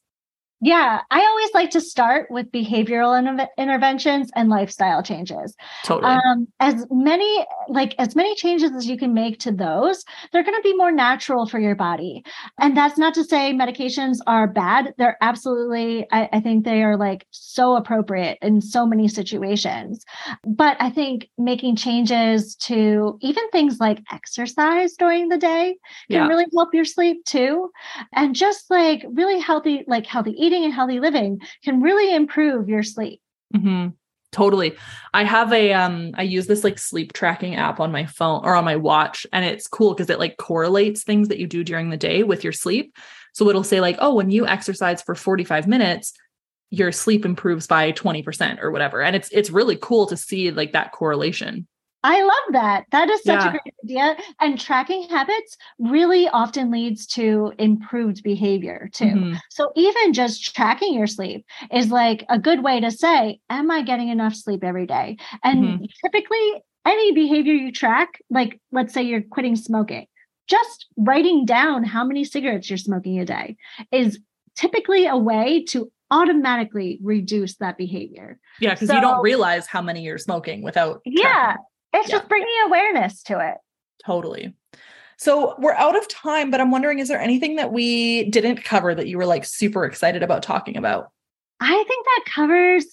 [0.64, 5.56] Yeah, I always like to start with behavioral in- interventions and lifestyle changes.
[5.84, 6.12] Totally.
[6.14, 10.56] Um, as many like as many changes as you can make to those, they're going
[10.56, 12.22] to be more natural for your body.
[12.60, 14.94] And that's not to say medications are bad.
[14.98, 20.04] They're absolutely, I, I think they are like so appropriate in so many situations.
[20.46, 25.76] But I think making changes to even things like exercise during the day
[26.08, 26.26] can Yeah.
[26.28, 27.70] really help your sleep too.
[28.12, 32.82] And just like really healthy, like healthy eating and healthy living can really improve your
[32.82, 33.20] sleep.
[33.54, 33.88] hmm
[34.32, 34.74] Totally.
[35.12, 38.56] I have a um I use this like sleep tracking app on my phone or
[38.56, 41.90] on my watch and it's cool because it like correlates things that you do during
[41.90, 42.96] the day with your sleep.
[43.34, 46.14] So it'll say like, "Oh, when you exercise for 45 minutes,
[46.70, 50.72] your sleep improves by 20% or whatever." And it's it's really cool to see like
[50.72, 51.68] that correlation.
[52.04, 52.84] I love that.
[52.90, 53.48] That is such Yeah.
[53.48, 54.16] a great idea.
[54.40, 59.04] And tracking habits really often leads to improved behavior too.
[59.06, 59.38] Mhm.
[59.50, 63.82] So even just tracking your sleep is like a good way to say, Am I
[63.82, 65.16] getting enough sleep every day?
[65.44, 65.88] And Mhm.
[66.04, 70.06] typically, any behavior you track, like let's say you're quitting smoking,
[70.48, 73.56] just writing down how many cigarettes you're smoking a day
[73.92, 74.18] is
[74.56, 78.38] typically a way to automatically reduce that behavior.
[78.60, 81.22] Yeah, because you don't realize how many you're smoking without Yeah.
[81.22, 81.62] tracking.
[81.92, 82.16] It's Yeah.
[82.18, 83.58] just bringing awareness to it.
[84.04, 84.54] Totally.
[85.18, 88.94] So we're out of time, but I'm wondering is there anything that we didn't cover
[88.94, 91.10] that you were like super excited about talking about?
[91.60, 92.86] I think that covers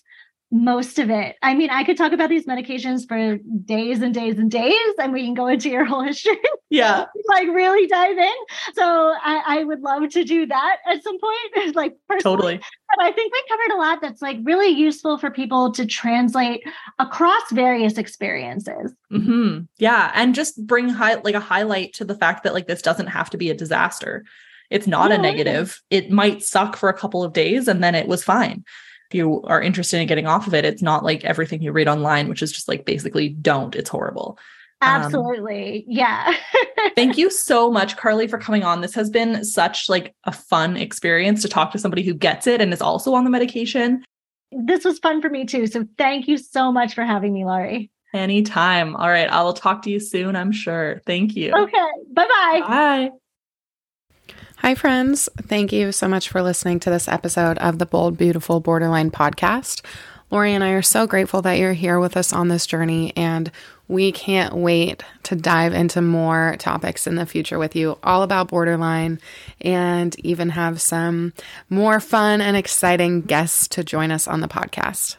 [0.52, 1.36] most of it.
[1.44, 5.14] I mean, I could talk about these medications for days and days and days, and
[5.14, 6.38] we can go into your whole history,
[6.72, 7.06] Yeah.
[7.30, 8.34] like really dive in.
[8.74, 8.84] So
[9.22, 12.36] I, I would love to do that at some point, like personally.
[12.36, 12.60] Totally.
[12.96, 16.62] But I think we covered a lot that's like really useful for people to translate
[16.98, 18.94] across various experiences.
[19.12, 22.82] hmm Yeah, and just bring high like a highlight to the fact that like this
[22.82, 24.26] doesn't have to be a disaster.
[24.72, 25.80] It's not No, a negative.
[25.92, 28.64] It might suck for a couple of days and then it was fine.
[29.10, 31.88] If you are interested in getting off of it, it's not like everything you read
[31.88, 33.76] online, which is just like basically don't.
[33.76, 34.38] It's horrible.
[34.82, 35.84] Um, Absolutely.
[35.88, 36.34] yeah.
[36.96, 38.82] Thank you so much, Carly, for coming on.
[38.82, 42.62] This has been such like a fun experience to talk to somebody who gets it
[42.62, 44.04] and is also on the medication.
[44.52, 45.68] this was fun for me too.
[45.68, 47.92] So thank you so much for having me, Laurie.
[48.14, 48.96] Anytime.
[48.96, 49.30] All right.
[49.30, 51.02] I will talk to you soon, I'm sure.
[51.06, 51.52] Thank you.
[51.52, 51.88] Okay.
[52.14, 52.62] Bye-bye.
[52.68, 53.10] Bye.
[54.62, 55.30] Hi, friends.
[55.38, 59.82] Thank you so much for listening to this episode of the Bold, Beautiful Borderline podcast.
[60.32, 63.50] Laurie and I are so grateful that you're here with us on this journey, and
[63.88, 68.50] we can't wait to dive into more topics in the future with you, all about
[68.50, 69.22] borderline,
[69.62, 71.32] and even have some
[71.70, 75.16] more fun and exciting guests to join us on the podcast.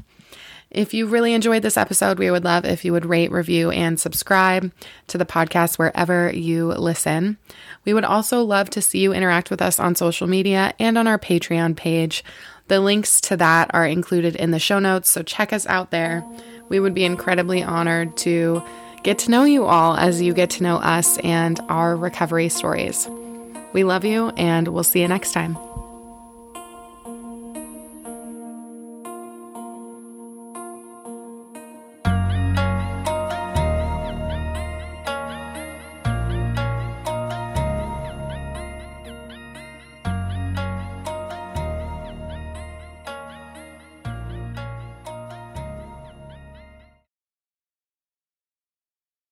[0.71, 3.99] If you really enjoyed this episode, we would love if you would rate, review, and
[3.99, 4.71] subscribe
[5.09, 7.39] to the podcast wherever you listen.
[7.85, 11.09] We would also love to see you interact with us on social media and on
[11.09, 12.23] our Patreon page.
[12.69, 16.25] The links to that are included in the show notes, so check us out there.
[16.69, 18.63] We would be incredibly honored to
[19.03, 23.09] get to know you all as you get to know us and our recovery stories.
[23.73, 25.59] We love you, and we'll see you next time.